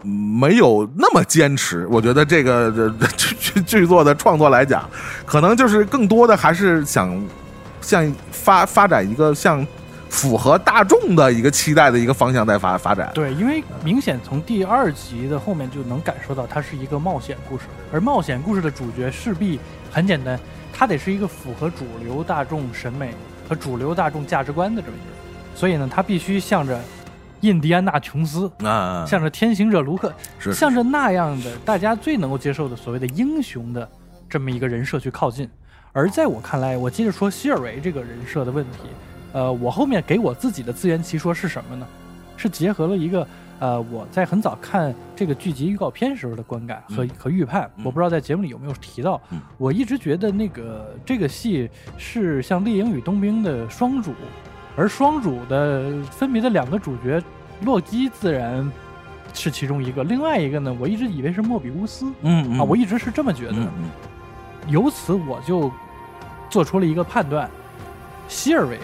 [0.07, 2.71] 没有那么坚持，我觉得这个
[3.17, 4.89] 剧剧剧作的创作来讲，
[5.25, 7.21] 可能就是更多的还是想
[7.81, 9.65] 向发发展一个像
[10.09, 13.11] 符合大众的一个期待的一个方向在发发展。
[13.13, 19.59] 对，因为明显从第二集的后面就能感受到，它是一个冒险故事，而冒险故事的主角势必
[19.91, 20.39] 很简单，
[20.71, 23.13] 他得是一个符合主流大众审美
[23.49, 25.19] 和主流大众价值观的这么一个人，
[25.53, 26.79] 所以呢，他必须向着
[27.41, 33.87] 印第安纳琼斯，啊，向着天行者卢克，是向着那样的大家最能够接受的所谓的英雄的
[34.29, 35.49] 这么一个人设去靠近。
[35.93, 38.79] 而在我看来，我接着说希尔维这个人设的问题，
[39.33, 41.87] 呃，我后面给我自己的自圆其说是什么呢？
[42.35, 43.27] 是结合了一个
[43.57, 49.19] 呃我在很早看这个剧集预告片时候的观感和、嗯和预判，嗯我不知道在节目里有没有提到。
[49.31, 51.67] 嗯我一直觉得那个这个戏
[51.97, 54.13] 是像《猎鹰与冬兵》的双主，
[54.77, 57.21] 而双主的分别的两个主角，
[57.61, 58.71] 洛基自然
[59.33, 63.53] 是其中一个，另外一个呢，我一直以为是莫比乌斯、嗯嗯啊，我一直是这么觉得。
[63.53, 63.89] 嗯嗯
[64.67, 65.71] 由此我就
[66.49, 67.49] 做出了一个判断，
[68.27, 68.77] 希尔维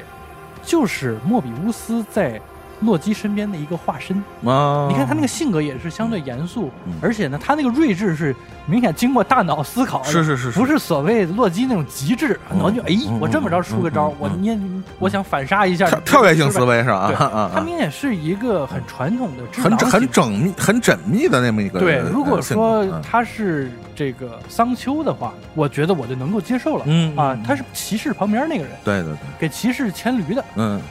[0.64, 2.42] 就是莫比乌斯在
[2.84, 4.18] 洛基身边的一个化身。
[4.46, 6.94] 啊，你看他那个性格也是相对严肃，嗯。
[7.02, 10.60] 而且呢，他那个睿智是明显经过大脑思考的，是是是是。
[10.60, 12.60] 不是所谓洛基那种极致，嗯。
[12.60, 14.42] 脑就哎嗯，我这么着出个招嗯，我嗯。
[14.42, 14.60] 捏，
[15.00, 16.84] 我想反杀一下，跳跳跃性思维。
[16.84, 17.50] 是吧？
[17.54, 23.02] 他明显是一个很传统的很很缜密、很缜密的那么一个对，呃如果说嗯。
[23.02, 26.84] 他是这个桑丘的话，我觉得我就能够接受了。
[26.88, 30.82] 嗯啊嗯，他是骑士旁边那个人，对对对，给骑士牵驴的，嗯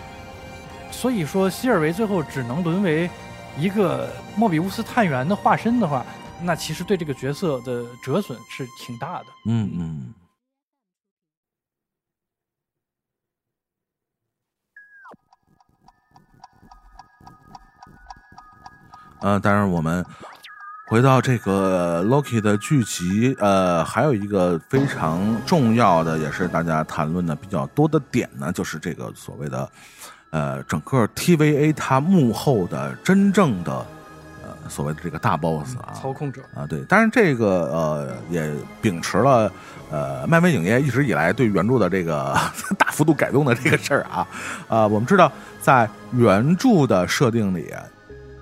[1.03, 3.11] 所以说希尔维最后只能沦为
[3.59, 6.07] 一个莫比乌斯探员的化身的话，
[6.41, 9.27] 那其实对这个角色的折损是挺大的。
[9.49, 10.15] 嗯嗯。
[19.23, 20.07] 呃，当然我们
[20.89, 29.69] 回到这个 Loki 的剧集，呃，还有一个非常重要的，也是大家谈论的比较多的点呢，就是这个所谓的
[30.33, 33.73] 呃，整个 TVA 它幕后的真正的
[34.43, 39.53] 呃所谓的这个大 boss 啊，操控者，啊，对，但是这个呃也秉持了
[39.91, 42.35] 呃漫威影业一直以来对原著的这个
[42.77, 44.27] 大幅度改动的这个事儿啊，
[44.69, 45.31] 啊、我们知道
[45.61, 47.73] 在原著的设定里，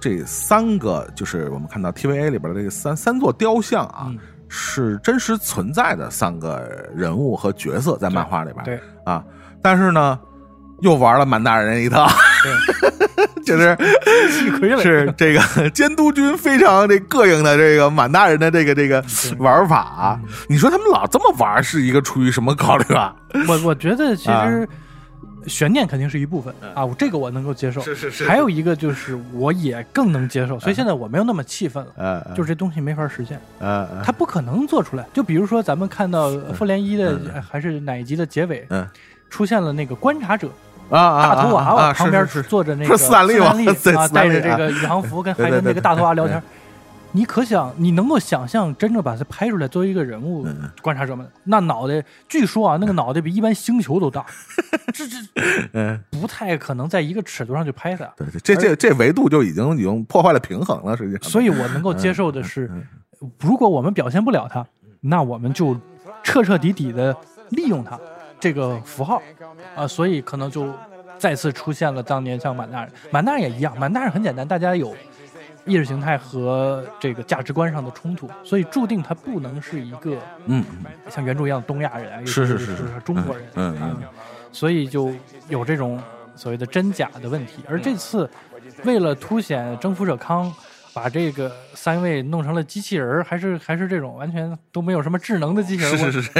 [0.00, 4.18] 这三个就是我们看到 TVA 里边的这个三三座雕像啊，嗯。
[4.52, 8.80] 是真实存在的三个人物和角色在漫画里边，对。
[9.04, 9.24] 啊，
[9.62, 10.18] 但是呢
[10.80, 12.08] 又玩了满大人一套，
[12.42, 13.76] 对， 就是
[14.30, 19.04] 气亏了，是这个监督军非常这膈应的这个满大人的这个这个
[19.38, 20.18] 玩法、
[20.48, 23.14] 你说他们老这么玩，是一个出于什么考虑啊？
[23.48, 24.48] 我我觉得其啊。
[24.48, 24.68] 实
[25.46, 26.54] 悬念肯定是一部分。
[26.74, 27.80] 啊，我这个我能够接受。
[27.80, 28.28] 是是是。
[28.28, 31.92] 还有一个就是我也更能接受，所以现在我没有那么气愤了。
[31.96, 35.06] 嗯，就是这东西没法实现，呃呃它不可能做出来。
[35.14, 37.42] 就比如说咱们看到复联一的嗯。
[37.42, 38.86] 还是哪一集的结尾，嗯。
[39.30, 40.50] 出现了那个观察者
[40.90, 43.52] 啊啊大头娃娃旁边是是是坐着那个斯坦利啊，
[44.08, 46.42] 带着这个宇航服 跟还跟那个大头娃聊天。
[47.12, 54.24] 你可想，你能够想象真正把它拍出来作为一个人物嗯观察者们，那脑袋据说啊，那个脑袋比一般星球都大，
[54.94, 55.16] 这这
[55.72, 58.04] 嗯，不太可能在一个尺度上去拍它。
[58.16, 61.22] 对对，这这这维度就已经已经破坏了平衡了，实际上。
[61.28, 62.86] 所以我能够接受的是，嗯
[63.40, 64.64] 如果我们表现不了它，
[65.00, 65.76] 那我们就
[66.22, 67.16] 彻彻底底的
[67.48, 67.98] 利用它
[68.40, 69.22] 这个符号。
[69.76, 70.74] 啊，所以可能就
[71.18, 74.96] 再次出现了当年像满大人，满大人也一样，满大人很简单，大家有
[75.64, 80.16] 意识形态和这个价值观上的冲突，所以注定他不能是一个
[80.46, 80.64] 嗯。
[81.08, 82.84] 像原著一样的东亚人是是是是。
[83.04, 83.96] 中国人，嗯。
[84.50, 85.12] 所以就
[85.48, 86.02] 有这种
[86.34, 87.62] 所谓的真假的问题。
[87.68, 88.28] 而这次
[88.84, 90.52] 为了凸显征服者康。
[90.92, 95.96] 把这个三位弄成了机器人儿，还是还是这种完全都没有什么智能的机器人儿。
[95.96, 96.30] 是是是，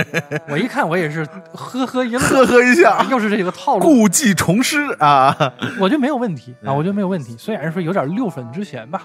[0.48, 5.36] 我 我一看我也是呵呵一乐，呵呵一笑，又是这个套路，故技重施啊！
[5.78, 7.36] 我觉得没有问题嗯啊，我觉得没有问题。
[7.38, 9.03] 虽然说有点六粉之嫌吧，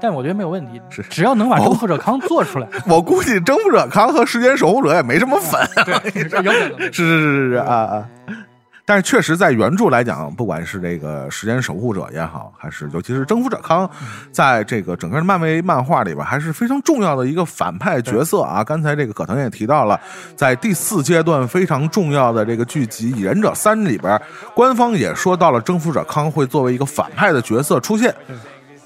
[0.00, 0.80] 但我觉得没有问题。
[0.88, 6.80] 是只要能把征服者康做出来， 我估计征服者康和时间守护者也没什么粉，对，是有可能。
[6.80, 8.08] 是是是是是啊啊！
[8.86, 13.90] 但是确实在原著来讲，不管是这个时间守护者也好，还是尤其是征服者康，
[14.30, 18.62] 在这个整个漫威漫画里边还是非常重要的一个反派角色啊。
[18.62, 20.00] 刚才这个可腾也提到了，
[20.36, 24.22] 在第四阶段非常重要的这个剧集《蚁人者三》里边，
[24.54, 28.14] 官方也说到了征服者康会作为一个反派的角色出现。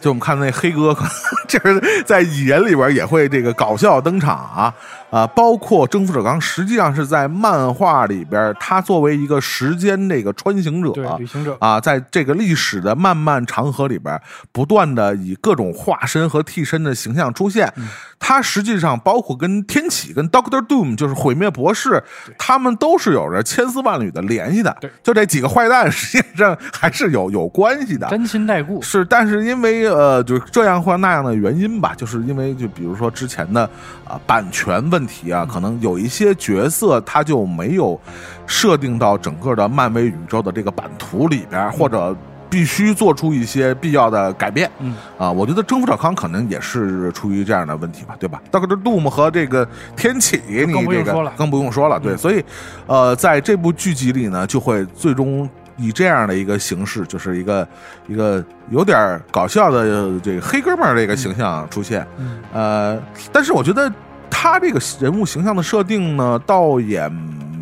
[0.00, 0.96] 就我们看那黑哥，
[1.46, 4.74] 这是在蚁人里边也会这个搞笑登场啊。
[5.10, 14.20] 啊，包括征服者刚，实际上是在漫画里边，他作为一个时间这个穿行者，旅行者啊，在这个历史的漫漫长河里边，
[14.52, 17.72] 不断的以各种化身和替身的形象出现。
[18.20, 22.00] 他实际上包括跟天启、跟 Doctor Doom，就是毁灭博士，
[22.38, 24.76] 他们都是有着千丝万缕的联系的。
[25.02, 28.80] 就这几个坏蛋，实际上还是有有关系的，沾亲带故。
[28.80, 33.68] 是，但是因为呃，就是这样或那样的原因吧，就是因为就比如说之前的
[34.04, 34.99] 啊版权问。
[35.00, 37.98] 问题啊，可能有一些角色他就没有
[38.46, 42.14] 设定到整个的漫威宇宙的这个版图里边，或者
[42.50, 44.70] 必须做出一些必要的改变。
[44.80, 52.44] 嗯啊，我觉得征服者康可能也是出于这样的问题吧，对吧？Doctor Doom 和这个天启，你这个更不用说了，对，所以
[52.86, 55.48] 呃，在这部剧集里呢，就会最终
[55.78, 57.66] 以这样的一个形式，就是一个
[58.06, 62.06] 一个有点搞笑的这个黑哥们儿这个形象出现。
[62.52, 63.00] 呃，
[63.32, 63.90] 但是我觉得。
[64.30, 67.06] 他这个人物形象的设定呢，倒也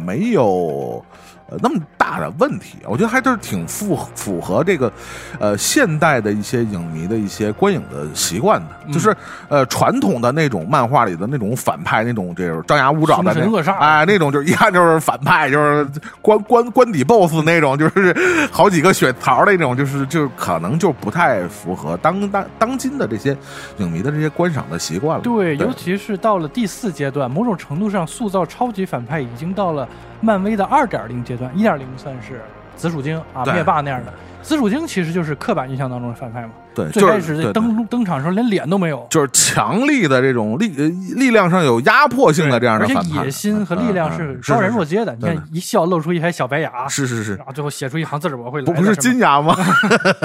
[0.07, 1.05] 没有。
[1.51, 4.92] 呃，那么大的问题，我觉得还是挺符符合这个，
[5.40, 9.16] 呃，现代的一些影迷的一些观影的习惯的，就是
[9.49, 13.40] 呃，传统的那种漫画里的那种反派，那种就是张牙舞爪的那
[13.78, 15.88] 哎，那种就是一看就是反派，就是
[16.20, 18.14] 官官官邸 BOSS 那种，就是
[18.53, 23.34] 好几个血槽的那种，就是就可能就不太符合当当当今的这些
[23.78, 25.24] 影迷的这些观赏的习惯了。
[25.24, 29.88] 对，尤其是到了第四阶段，某种程度上塑造超级反派已经到了。
[30.20, 32.41] 漫威的二点零阶段，一点零算是
[32.76, 34.12] 紫薯精啊灭霸那样的。
[34.41, 36.51] 紫薯精其实就是刻板印象当中的反派嘛。
[36.74, 45.14] 对，最开始登登场的时候连脸都没有，就是强力的这种力力量上有压迫性的这样的反派，野心和力量是高人若揭的。
[45.16, 49.57] 你看一笑露出一排小白牙，是是是，然后最后写出一行字我会不不是金牙吗？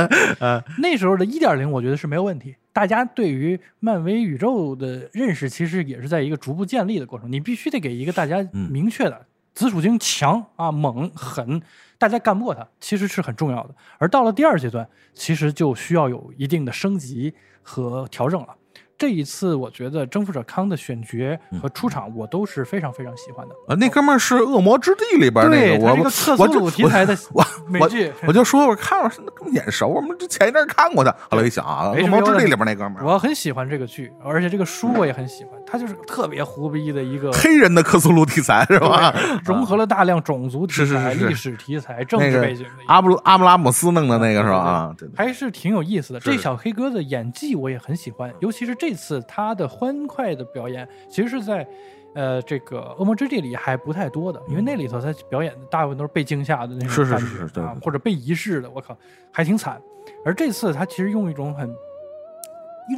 [0.77, 2.55] 那时候的一点零我觉得是没有问题。
[2.71, 8.37] 大家对于漫威宇宙的认识其实也是在一个逐步建立的过程，你必须得给一个大家
[8.69, 9.19] 明确的。
[9.53, 11.61] 紫薯精强啊，猛狠，
[11.97, 13.75] 大家干不过他，其实是很重要的。
[13.99, 18.55] 而到了第二阶段，其实就需要有一定的升级和调整了。
[18.97, 23.55] 这一次，我觉得征服者康的选角和出场，我都是非常非常喜欢的。
[23.67, 27.17] 啊，那哥们儿是《恶魔之地》里边那个，我个克苏鲁题材的
[27.67, 29.11] 美剧，我就说我看了
[29.51, 31.13] 眼熟，我们之前一阵看过的。
[31.29, 35.53] 后来一想啊，《恶魔之地》里边那哥们儿，我很喜欢这个剧，而且这个书我也很喜欢。
[35.65, 39.13] 他就是特别胡逼的一个黑人的克苏鲁题材是吧？
[39.43, 42.65] 融合了大量种族题材、历史题材、政治背景。
[42.85, 44.57] 阿布阿布拉姆斯弄的那个是吧？
[44.57, 46.19] 啊，还是挺有意思的。
[46.19, 51.65] 这小黑哥的演技我也很喜欢，尤其是这次他的欢快的表演，其实是在，
[52.15, 58.97] 呃，这个《恶魔之地》里还不太多的，因为那里头他表演的大部分都是被惊吓的那种感觉啊，或者被遗失的，我靠，
[59.31, 59.81] 还挺惨。
[60.25, 61.73] 而这次他其实用一种很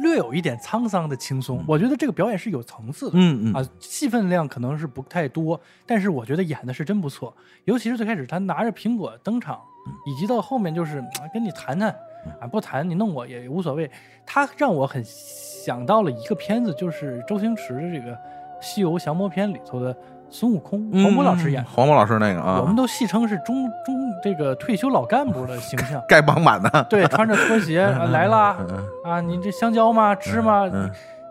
[0.02, 7.32] 略有一点沧桑的轻松，我觉得这个表演是有层次的，嗯嗯啊，戏份量可能是不太多，但是我觉得演的是真不错，
[7.64, 9.60] 尤其是最开始他拿着苹果登场，
[10.04, 11.00] 以及到后面就是
[11.32, 11.94] 跟你谈谈。
[12.40, 13.90] 啊，不谈你弄我也无所谓。
[14.24, 18.12] 他让我很想到了一个片子，就是周星驰的这个
[18.60, 19.96] 《西游降魔篇》里头的
[20.28, 21.70] 孙悟空，黄渤老师演的。
[21.70, 26.70] 黄渤老师那个啊，我们都戏称是中中这个退休老干部的形象，丐帮版的。
[26.90, 28.56] 对，穿着拖鞋来啦。
[29.04, 30.14] 啊，你这香蕉吗？
[30.14, 30.70] 吃吗？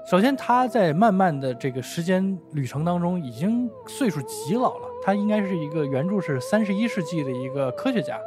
[0.07, 4.87] 首先，他在漫漫的这个时间旅程当中，已经岁数极老了。
[5.03, 8.17] 他应该是一个原著是三十一世纪的一个科学家。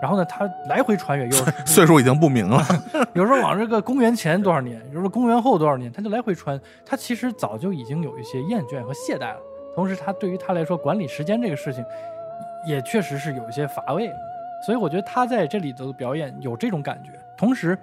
[0.00, 1.36] 然后呢，他来回穿越，有
[1.66, 2.62] 岁数已经不明了。
[3.14, 6.60] 有时候往这个公元前多少年，有时候公元后多少年，他就来回穿。
[6.86, 9.40] 他其实早就已经有一些厌倦和懈怠了。
[9.74, 11.84] 同时，他对于他来说，管理时间这个事情，
[12.66, 14.08] 也确实是有一些乏味。
[14.64, 17.10] 所以，我觉得他在这里的表演有这种感觉。
[17.36, 17.76] 同时，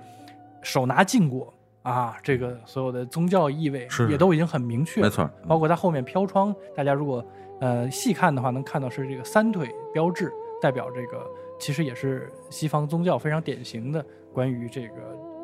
[0.62, 1.54] 手拿禁果
[1.84, 5.02] 啊，这个所有的宗教意味也都已经很明确。
[5.02, 7.24] 没错，包括他后面飘窗，大家如果
[7.60, 11.26] 呃细看的话，能看到是这个三腿标志，代表这个。
[11.58, 14.96] 其实也是西方宗教非常典型的关于这个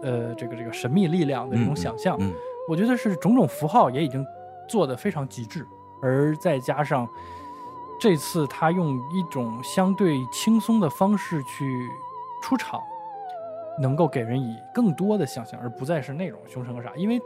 [0.03, 2.17] 呃这个这个神秘力量的这种想象，
[2.67, 4.25] 我觉得是种种符号也已经
[4.67, 5.65] 做得非常极致，
[6.01, 7.07] 而再加上
[7.99, 11.87] 这次他用一种相对轻松的方式去
[12.43, 12.81] 出场，
[13.79, 16.93] 能够给人以更多的想象，而不再是那种凶神恶煞。
[16.95, 17.21] 因为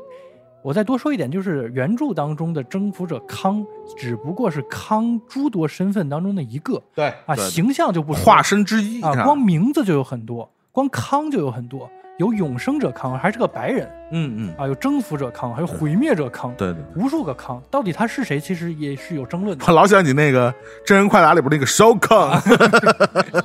[0.66, 3.64] 我再多说一点，就是原著当中的征服者康，
[3.96, 11.88] 只不过是康诸多身份当中的一个对啊，对形象就不多化身之一啊，光名字就有很多，光康就有很多，
[12.18, 16.82] 有永生者康，还是个白人嗯嗯，啊，有征服者康，还有毁灭者康，对对。
[16.96, 19.72] 无数个康，到底他是谁，其实也是有争论的我。
[19.72, 20.52] 老想起那个
[20.84, 22.42] 《真人快打》里边那个烧康，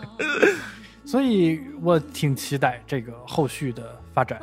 [1.05, 3.83] 所以我挺期待这个后续的
[4.15, 4.41] 发展。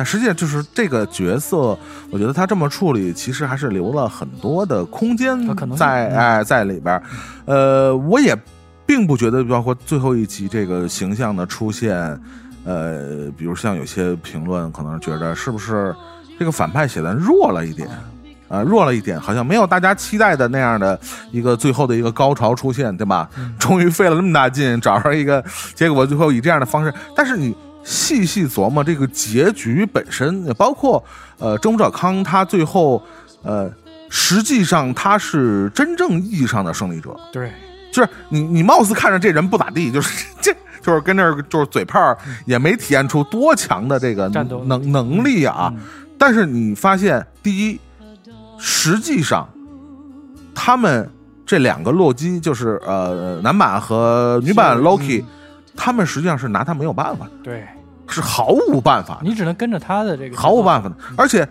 [0.00, 1.78] 但实际上就是这个角色，
[2.10, 5.38] 我觉得他这么处理，其实还是留了很多的空间
[5.76, 7.02] 在嗯哎在里边儿。
[7.44, 8.34] 呃，我也
[8.86, 12.18] 并不觉得，包括最后一集这个形象的出现，
[12.64, 15.94] 呃，比如像有些评论可能觉得是不是
[16.38, 17.86] 这个反派写的弱了一点。
[18.48, 20.98] 啊，弱了一点，好像没有大家期待的那样的
[21.30, 23.28] 一个最后的一个高潮出现，对吧？
[23.58, 25.44] 终于费了那么大劲找着一个
[25.74, 26.92] 结果，最后以这样的方式。
[27.14, 31.02] 但是你细细琢磨这个结局本身，也包括
[31.38, 33.02] 呃，征服者康他最后
[33.42, 33.70] 呃，
[34.08, 37.52] 实际上他是真正意义上的胜利者，对，
[37.92, 40.52] 就是你你貌似看着这人不咋地，就是 这
[40.82, 42.16] 就是跟那儿就是嘴炮，
[42.46, 45.72] 也没体现出多强的这个战斗能能力啊。
[45.74, 45.80] 嗯。
[46.18, 47.80] 但是你发现，第一，
[48.58, 49.48] 实际上
[50.54, 51.10] 他们
[51.46, 55.26] 这两个洛基，就是呃男版和女版 Loki，、嗯
[55.76, 57.64] 他们实际上是拿他没有办法的，对。
[58.12, 60.96] 是毫无办法，你只能跟着他的这个，毫无办法的。
[61.16, 61.48] 而且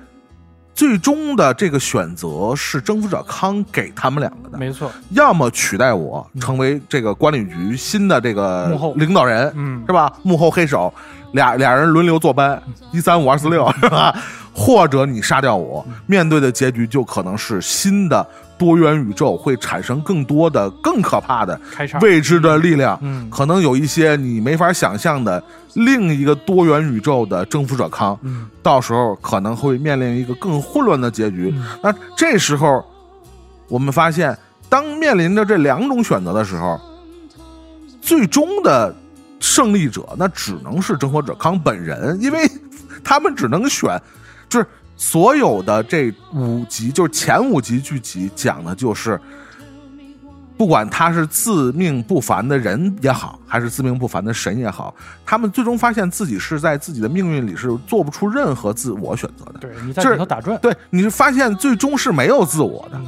[0.73, 8.93] 最终的这个选择是征服者康给他们两个的，没错，要么取代我成为这个管理局新的这个幕后。
[8.95, 9.81] 领导人，嗯。
[9.87, 10.11] 是吧？
[10.21, 10.93] 幕后黑手，
[11.31, 12.61] 俩俩人轮流坐班，
[12.91, 14.13] 一三五二四六，是吧？
[14.53, 18.27] 或者你杀掉我，面对的结局就可能是新的
[18.59, 21.59] 多元宇宙会产生更多的、更可怕的，
[22.01, 23.27] 未知的力量，嗯。
[23.29, 25.41] 可能有一些你没法想象的
[25.75, 28.47] 另一个多元宇宙的征服者康，嗯。
[28.61, 31.53] 到时候可能会面临一个更混乱的结局。
[31.55, 31.65] 嗯。
[31.81, 32.85] 那这时候，
[33.69, 34.37] 我们发现，
[34.67, 36.79] 当面临着这两种选择的时候，
[38.01, 38.93] 最终的
[39.39, 42.45] 胜利者那只能是征服者康本人，因为
[43.03, 43.97] 他们只能选，
[44.49, 44.67] 就是
[44.99, 49.19] 所有的这五集，就是前五集剧集讲的就是。
[50.57, 54.93] 不管他是自命不凡的人也好，还是自命不凡的神也好，
[55.25, 59.59] 他们最终发现自己是在自己的命运里是做不出任何自我选择的。
[59.59, 63.07] 对，你在这里头打转，对，你是发现最终是没有自我的，嗯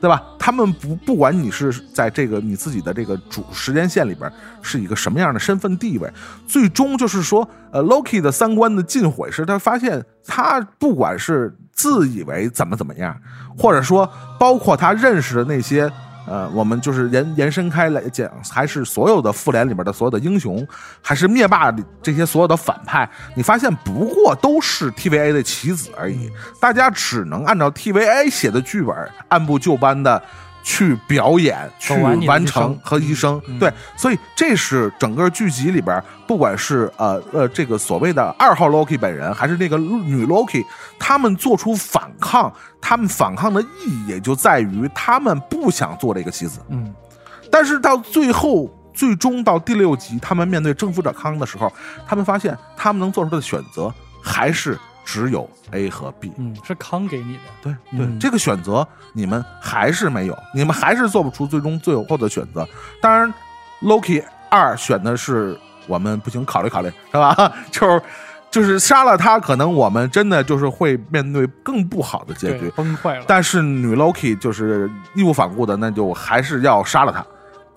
[0.00, 0.22] 对吧？
[0.38, 4.30] 他们不不管你是在这个你自己的这个主时间线里边
[4.62, 6.10] 是一个什么样的身份地位，
[6.46, 13.14] 最终就是说，呃，Loki 的三观的尽毁是他发现他不管是自以为怎么怎么样，
[13.56, 15.90] 或者说包括他认识的那些。
[16.28, 20.66] 呃，我们就是延延伸开来讲，还是所有的复联里边的所有的英雄，
[21.00, 28.94] 还是灭霸里这些所有的反派，你发现不过都是 TVA 的棋子而已，大家只能按照 TVA 写的剧本，
[29.28, 30.22] 按部就班的
[30.68, 31.94] 去表演、去
[32.26, 33.40] 完成和一生。
[33.46, 40.62] 嗯对，所以这是整个剧集里边，不管是呃呃这个所谓的二号 Loki 本人，还是那个女 Loki，
[40.98, 42.52] 他们做出反抗，
[42.82, 46.60] 他们反抗的意义也就在于他们不想做这个棋子。
[46.68, 46.94] 嗯
[47.50, 51.72] 但是到最后，最终到第六集，他们面对征服者康的时候，
[52.06, 53.90] 他们发现他们能做出的选择
[54.22, 54.78] 还是
[55.10, 56.30] 只有 A 和 B。
[56.36, 62.68] 嗯，是康给你的，对对，嗯这个选择你们还是没有，你们还是做不出最终最有后的选择。
[63.00, 63.32] 当然
[63.80, 67.34] ，Loki 二选的是我们不行，考虑考虑，是吧？
[67.72, 68.02] 就是
[68.50, 77.24] 就是杀了他，可能我们真的就是会面对更不好的结局。，崩坏了，但是女 Loki 就是义无反顾的，那就还是要杀了他，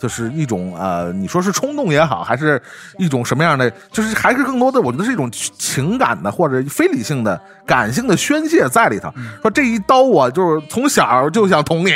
[0.01, 2.59] 就是一种呃，你说是冲动也好，还是
[2.97, 9.13] 一种什么样的，就是还是更多的，我觉得是一种情感的或者非理性的、感性的宣泄在里头。
[9.43, 11.93] 说这一刀我就是从小就想捅你，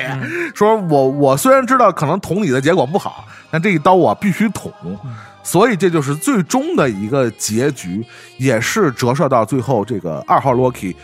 [0.53, 4.71] 说我我虽然知道可能捅你的结果不好，但这一刀我必须捅。
[5.41, 8.03] 所以这就是最终的一个结局，
[8.37, 10.95] 也是折射到最后这个二号 Loki，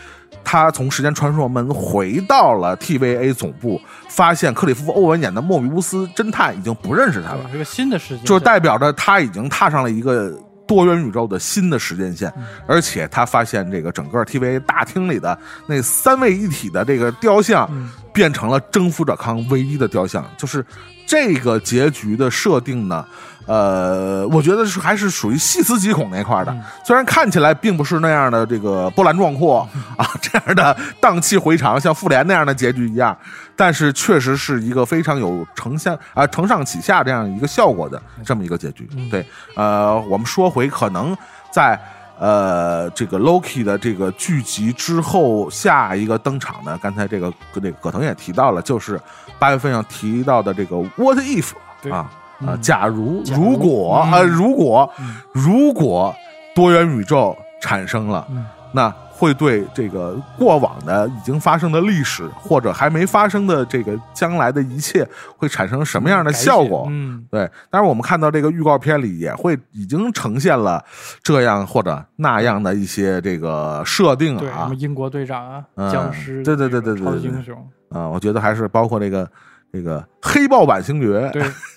[0.44, 10.32] 他从时间传说门回到了 TVA 总部，发现克里夫·欧文演的莫比乌斯侦探已经不认识他了，一个新的世界，就代表着他已经踏上了一个
[10.66, 12.32] 多元宇宙的新的时间线，
[12.66, 17.68] 而且他发现这个整个 TVA 大厅里的那三位一体的这个雕像，
[18.12, 20.64] 变成了征服者康唯一的雕像，就是
[21.06, 23.04] 这个结局的设定呢。
[23.46, 33.16] 呃，我觉得是还是属于细思极恐那块儿的，虽然看起来并不是那样的这个波澜壮阔啊，这样的荡气回肠，像复联那样的结局一样，
[33.56, 38.88] 但是确实是一个非常有承下啊承上启下这样一个效果的这么一个结局。
[39.10, 39.26] 对，
[39.56, 41.16] 呃，我们说回可能
[41.50, 41.78] 在
[42.18, 49.00] 呃，这个 Loki 的这个剧集之后，下一个登场呢，刚才这个这个葛腾也提到了，就是
[49.40, 51.50] 八月份要提到的这个 What if
[51.90, 52.08] 啊
[52.46, 52.60] 啊，嗯。
[52.60, 54.12] 假如如如果嗯。
[54.12, 55.16] 啊，如果嗯。
[55.32, 56.14] 如果
[56.54, 58.44] 多元宇宙产生了，嗯。
[58.74, 66.86] 那会对这个过往的已经发生的历史，或者还没发生的这个将来的一切，会产生什么样的效果？
[66.90, 70.82] 嗯，对，但是我们看到这个预告片里也会已经呈现了
[71.22, 77.54] 这样或者那样的一些这个设定啊，什啊么，英国队长啊，嗯僵尸，对对对对对对对超级英雄，
[77.90, 79.30] 啊，我觉得还是包括这个
[79.70, 81.42] 这个黑豹版星爵，对，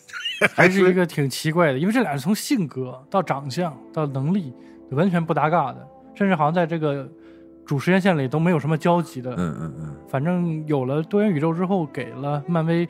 [0.47, 0.93] 还还是一。
[0.93, 4.53] 个挺奇怪的，因为这俩从性格到长相到能力
[4.91, 7.05] 完全不搭嘎的，甚至好像在这个
[7.65, 9.31] 主时间线里都没有什么交集的。
[9.31, 12.87] 嗯嗯嗯，反正有了多元宇宙之后，给了漫威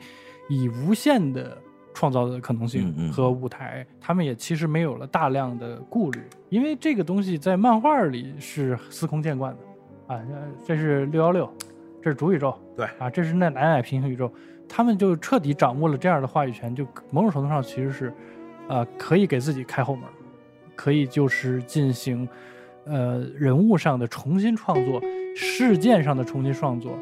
[0.48, 1.58] 以无限的
[1.92, 10.14] 创造的可能性和舞台，他们也其实没有了大量的顾虑，因为这个东西在漫画里是司空见惯的。
[10.14, 11.52] 啊，呃这是六幺六，
[12.00, 12.86] 这是主宇宙，对。
[13.00, 14.32] 啊，这是那蓝矮平行宇宙，
[14.68, 18.12] 他们就彻底掌握了这样的话语权，就某种程度上其实是，
[18.68, 20.04] 呃，可以给自己开后门，
[20.74, 22.28] 可以就是进行，
[22.84, 25.00] 呃，人物上的重新创作，
[25.34, 26.98] 事件上的重新创作，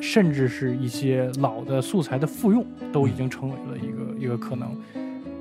[0.00, 4.76] 甚至是一些老的素材的复用，都已经成为了一个一个可能。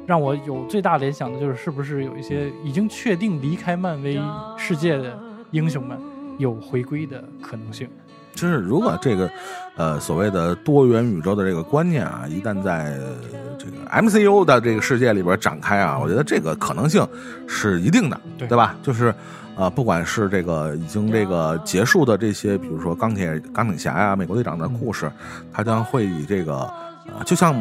[0.08, 4.22] 让我有最大联想的就是，是不是有一些已经确定离开漫威
[4.56, 6.00] 世界的英雄们
[6.38, 7.90] 有回归的可能性？
[8.36, 9.30] 就是如果这个
[9.76, 13.16] 呃所谓的多元宇宙的这个观念啊，一旦在呃
[13.58, 17.08] 这个 MCU 的这个世界里边展开啊，我觉得这个可能性
[17.48, 18.76] 是一定的，对对吧？
[18.84, 19.14] 就是
[19.58, 25.10] 呃，不管是这个已经这个结束的这些，比如说钢铁钢铁侠呀、美国队长的故事，
[25.52, 26.70] 它将会以这个
[27.08, 27.56] 呃，就像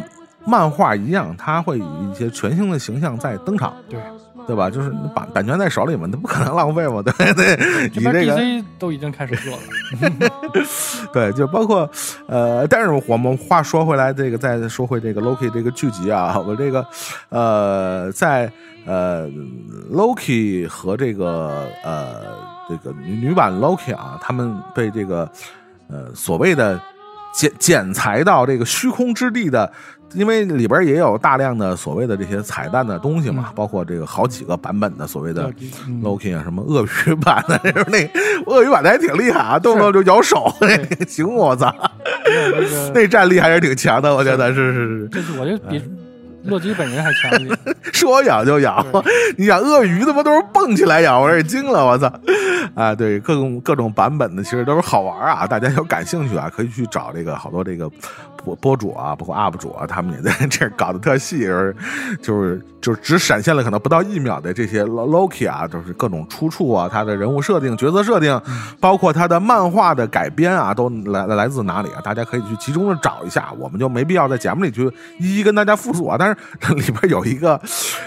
[0.45, 4.01] 漫画一样，它会以一些全新的形象在登场，对，
[4.47, 4.69] 对吧？
[4.71, 7.57] 就是你版版权在手里嘛，那不可能浪费嘛，对对，
[7.95, 9.61] 你这个 DC 都已经开始做了，
[11.13, 11.89] 对，就包括
[12.27, 16.87] 呃，但是我们话说回来，这个再说回这个 Loki 这个剧集啊，我这个
[17.31, 18.51] 呃，在
[18.87, 19.29] 呃
[19.91, 22.23] Loki 和这个呃
[22.69, 25.31] 这个女女版 Loki 啊，他们被这个
[25.89, 26.81] 呃所谓的
[27.33, 29.73] 剪剪裁到这个虚空之地的。
[30.15, 35.53] 因为里边也有大量的所谓的这些彩蛋的东西嘛，包括这个好几个版本的所谓的
[35.87, 38.09] 嗯 Loki 啊，什么鳄鱼版的，就 是那
[38.47, 41.75] 鳄鱼版的还挺厉害啊，动不动就咬手， 那个行，我操，
[42.95, 44.73] 那战力还是挺强的，我觉得是。
[44.73, 45.99] 是是，这是我就比嗯
[46.45, 47.59] 洛基本人还强一点。
[47.93, 48.85] 说咬就咬，
[49.37, 52.13] 你想鳄鱼他妈都是蹦起来咬，我这惊了，我操！
[52.75, 57.89] 啊，对，各种各种版本的其实都是好玩啊，大家有感兴趣啊，可以去找这个好多这个
[58.43, 61.77] 播播主啊，包括 UP 主啊，他们也在这儿搞得特细，就是
[62.23, 68.41] 就是就是只闪现了可能不到一秒的这些 Loki 啊，就是各种出处啊，他的人物设定、角色设定，
[68.81, 72.01] 包括他的漫画的改编啊，都来来自哪里啊？
[72.03, 76.17] 大家可以去集中的找一下，我们就没必要在节目里去一一跟大家复述啊。
[76.19, 76.34] 但是
[76.77, 77.61] 里边有一个，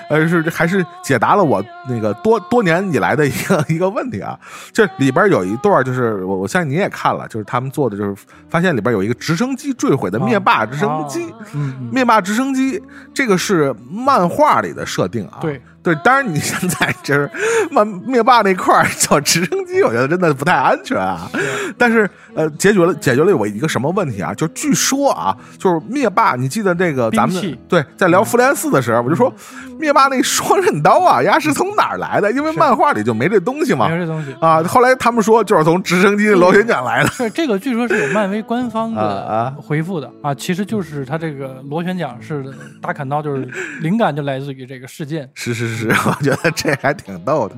[0.09, 4.37] 呃，是还是解答了我那个多多年以来的一个 一个问题啊。
[4.71, 8.15] 这里边有一段，就是我我相信你也看了，就是他们做的，就是
[8.49, 11.23] 发现里边有一个直升机坠毁的灭霸直升机。
[11.25, 12.81] 哦嗯，嗯灭霸直升机，
[13.13, 15.37] 这个是漫画里的设定啊。
[15.41, 17.31] 对对，当然你现在就是
[17.71, 21.31] 漫灭霸那块儿叫直升机，我觉得真的不太安全啊。
[21.77, 24.33] 但是呃，解决了解决了我一个什么问题啊？
[24.33, 29.33] 就据说啊，就是灭霸，你记得这个咱们对在聊复联四的时候，我就说
[29.79, 32.29] 灭霸那双刃刀啊，呀是从哪儿来的？
[32.33, 33.97] 因为漫画里就没这东西嘛没。
[33.97, 34.35] 这东西。
[34.41, 37.09] 啊，后来他们说就是从直升机的螺旋桨来的。
[37.11, 43.47] 是这个，据说是有漫威官方的 回复的啊，其实就是它这个螺旋桨式的大砍刀，就是
[43.79, 45.29] 灵感就来自于这个事件。
[45.35, 47.55] 是是是， 我觉得这还挺逗的。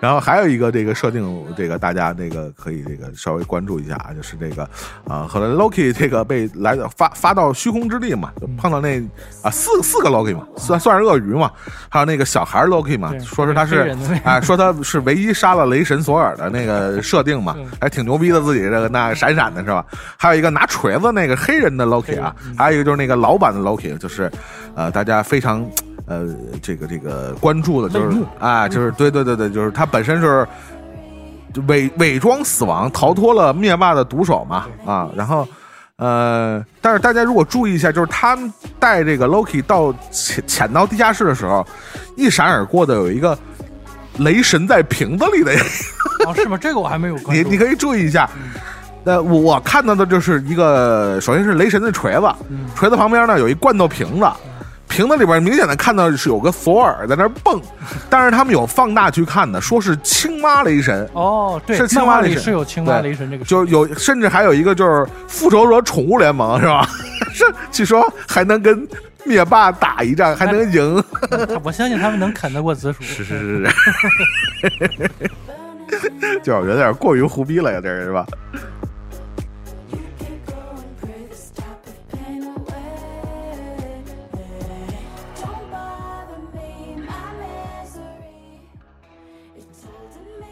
[0.00, 4.68] 然后还有一个这个设定，这个大家这个可以这个稍微关注一下啊，就是这个
[5.06, 9.00] 啊，后来 Loki 这个被来的发发到虚空之地嘛，就碰到那
[9.42, 11.50] 啊四四个 Loki 嘛，算算是鳄鱼嘛，
[11.88, 19.84] 还有那个小孩 Loki 嘛，说是他是啊，说他是唯一杀了雷神索尔的那个设定嘛嗯，还挺牛逼的，自己这个那闪闪的是吧？
[20.16, 24.30] 还有一个拿锤子那个黑人的 Loki 啊，还有一个就是那个老版的 Loki，就是
[24.74, 25.64] 呃大家非常。
[26.12, 26.26] 呃，
[26.60, 30.46] 这个这个关注的就是啊，就是对对对对，就是他本身是
[31.66, 35.48] 伪伪装死亡，逃脱了灭霸的毒手嘛啊，然后
[35.96, 38.36] 呃，但是大家如果注意一下，就是他
[38.78, 41.66] 带这个 Loki 到潜潜到地下室的时候，
[42.14, 43.38] 一闪而过的有一个
[44.18, 45.52] 雷神在瓶子里的，
[46.26, 46.58] 哦，是吗？
[46.58, 47.42] 这个我还没有关 注。
[47.42, 48.28] 你你可以注意一下。
[49.04, 54.26] 呃我我看到的就是一个，首先是雷神的锤子，嗯锤子旁边呢有一罐头瓶子，
[54.92, 57.58] 瓶子里边明显的看到是有个索尔在那蹦，
[58.10, 61.08] 但是他们有放大去看的，说是青蛙雷神。
[61.14, 66.86] 哦，对，是青蛙雷神是有青蛙雷神这个，就有，甚至还有一个就是复仇者宠物联盟是吧？
[67.32, 68.86] 是据说还能跟
[69.24, 71.02] 灭霸打一仗，还能赢。
[71.64, 73.02] 我相信他们能啃得过紫薯。
[73.02, 73.64] 是是是
[74.68, 75.30] 是，
[76.42, 78.26] 就是有点过于胡逼了呀，这是吧？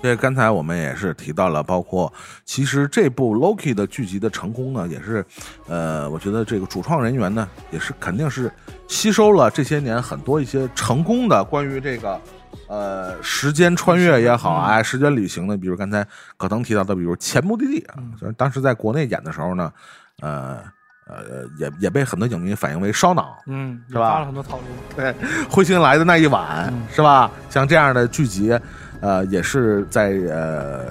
[0.03, 2.13] 这刚才我们也是提到了，包括
[2.45, 5.25] 其实这部 Loki 的剧集的成功呢，也是，
[5.69, 8.51] 呃，我觉得这个主创人员呢，也是肯定是
[8.89, 12.21] 吸收了这些年很多一些成功的关于这个。
[12.67, 16.07] 呃，时间穿越也好，哎，时间旅行的，比如刚才
[16.37, 19.73] 可能提到的，比如《前目的地》啊，虽然当时在国内演的时候呢，
[20.21, 20.59] 呃
[21.07, 24.67] 呃，也也被很多影迷反映为烧脑，嗯，是吧发了很多讨论。
[24.97, 25.15] 对，
[25.49, 27.31] 彗星来的那一晚，是吧？
[27.49, 28.57] 像这样的剧集，
[29.01, 30.85] 呃，也是在呃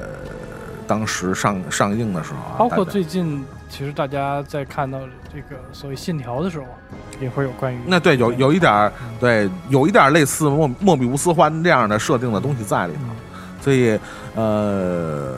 [0.87, 4.99] 当时上上映的时候啊，包括最近，其实大家在看到
[5.31, 6.65] 这个所谓信条的时候，
[7.21, 13.01] 也会有关于那对有有一点儿对有一点儿类似莫莫比乌斯环这样的设定的东西在里头，
[13.61, 13.99] 所以
[14.35, 15.35] 呃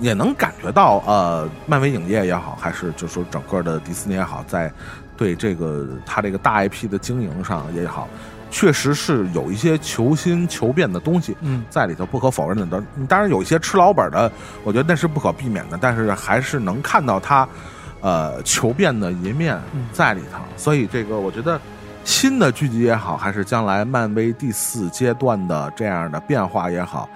[0.00, 4.72] 也能感觉到呃漫威影业也好，还是就说整个的迪士尼也好，在
[5.16, 8.08] 对这个它这个大 IP 的经营上也好，
[8.50, 11.36] 确实是有一些求新求变的东西。
[11.40, 14.30] 嗯在里头不可否认的，当当然有一些吃老本的，
[14.64, 17.48] 我觉得那是不可避免的，但是还是能看到他，
[18.00, 20.38] 呃，求变的一面嗯在里头。
[20.56, 21.60] 所以这个我觉得
[22.04, 27.08] 新的剧集也好，还是将来漫威第四阶段的这样的变化也好，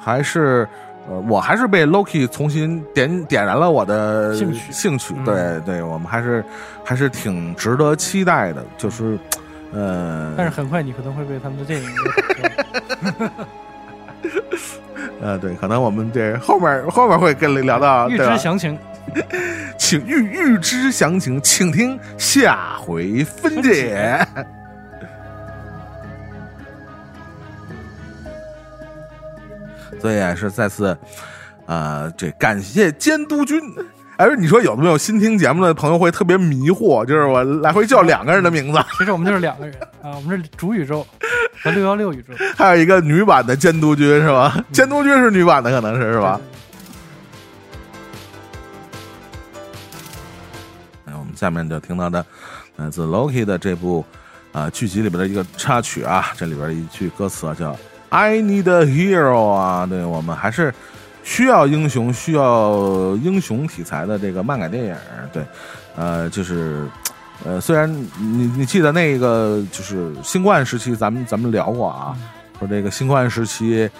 [0.00, 0.68] 还是。
[1.08, 6.44] 呃，我还是被 Loki 重新点点燃了我的兴趣兴趣，嗯对对，我们还是
[6.84, 9.18] 还是挺值得期待的，就是，
[9.72, 11.88] 呃，但是很快你可能会被他们的电影
[12.36, 12.50] 给
[15.20, 18.78] 呃， 对，可能我们这后面后面会跟你聊到， 预知详情。
[19.76, 24.24] 请预预知详情，请听下回分解。
[30.00, 30.96] 所以啊，是再次，
[31.66, 33.60] 呃，这感谢监督君。
[34.18, 37.04] 哎，你说有没有新听节目的朋友会特别迷惑？
[37.04, 41.06] 就是我来回叫两个人的名字， 其实我们就是两个人啊，我们是主宇宙
[41.62, 44.62] 和六幺六宇宙，还有一个女版的监督君是吧？
[44.70, 46.40] 监督君是女版的，可能是是吧？
[51.06, 52.24] 哎，我们下面就听到的
[52.76, 54.04] 来自 Loki 的这部
[54.52, 57.74] 啊、剧集里边的一个插曲啊，这里边一句歌词啊叫
[58.10, 60.72] “I need a hero” 啊，对我们还是
[61.22, 64.96] 需要英雄，需要英雄题材的这个漫改电影，
[65.32, 65.42] 对，
[65.96, 66.86] 呃，就是。
[67.44, 72.16] 呃，虽然你你记得那个就是新冠时期，咱们咱们聊过啊，
[72.56, 73.90] 说这个新冠时期，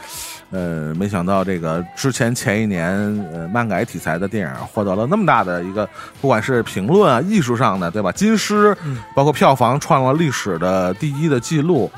[0.53, 2.89] 呃，没想到这个之前前一年
[3.32, 5.89] 呃漫改题材的电影获得了那么大的一个，
[6.20, 8.12] 不管是评论啊、艺术上的，对吧？
[8.12, 11.90] 金狮，嗯包括票房创了历史的第一的记录，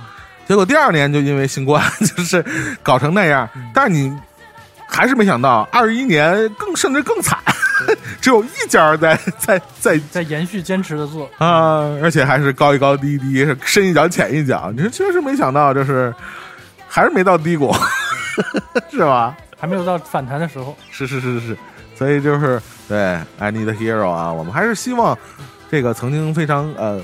[0.49, 1.85] 结果第二年就因为新冠
[2.17, 2.43] 就是
[2.83, 4.11] 搞成那样，但是你
[4.95, 7.37] 还是没想到二一年更甚至更惨，
[8.23, 14.73] 只有一家在 在在在延续坚持的做，啊，而且还是高一高低一低，是深一脚浅一脚。
[14.73, 16.15] 你说确实没想到，就是
[16.87, 17.75] 还是没到低谷，
[18.89, 19.37] 是吧？
[19.59, 20.77] 还没有到反弹的时候。
[20.93, 21.59] 是是是是是，
[21.97, 22.99] 所以就是对
[23.39, 25.19] I need a hero 啊，我们还是希望
[25.71, 27.01] 这个曾经非常呃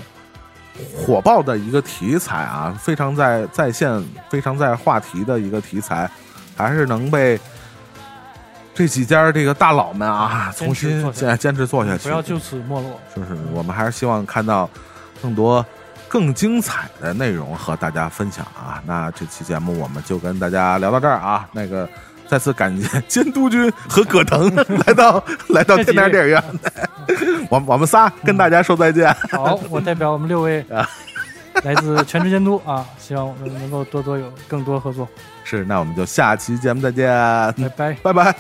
[0.97, 4.01] 火爆的一个题材啊，非常在在线、
[4.31, 6.09] 非常在话题的一个题材，
[6.57, 7.39] 还是能被。
[8.81, 12.99] 这几家这个大佬们啊，重新做下坚坚持做下去，不要就此没落。
[13.15, 14.71] 就是我们还是希望看到
[15.21, 15.65] 更多
[16.09, 18.83] 更精彩的内容和大家分享啊。
[18.87, 21.47] 那这期节目我们就跟大家聊到这儿啊。
[21.53, 21.87] 那个
[22.27, 24.51] 再次感谢监督君和葛腾
[24.87, 26.45] 来到来到天台电影院，
[27.51, 29.15] 我我们仨跟大家说再见。
[29.31, 30.89] 好，我代表我们六位 啊
[31.65, 35.07] 来自全职监督啊，希望我们能够多多有更多合作。
[35.45, 37.93] 是，那我们就下期节目再见，拜拜。
[38.03, 38.35] 拜拜。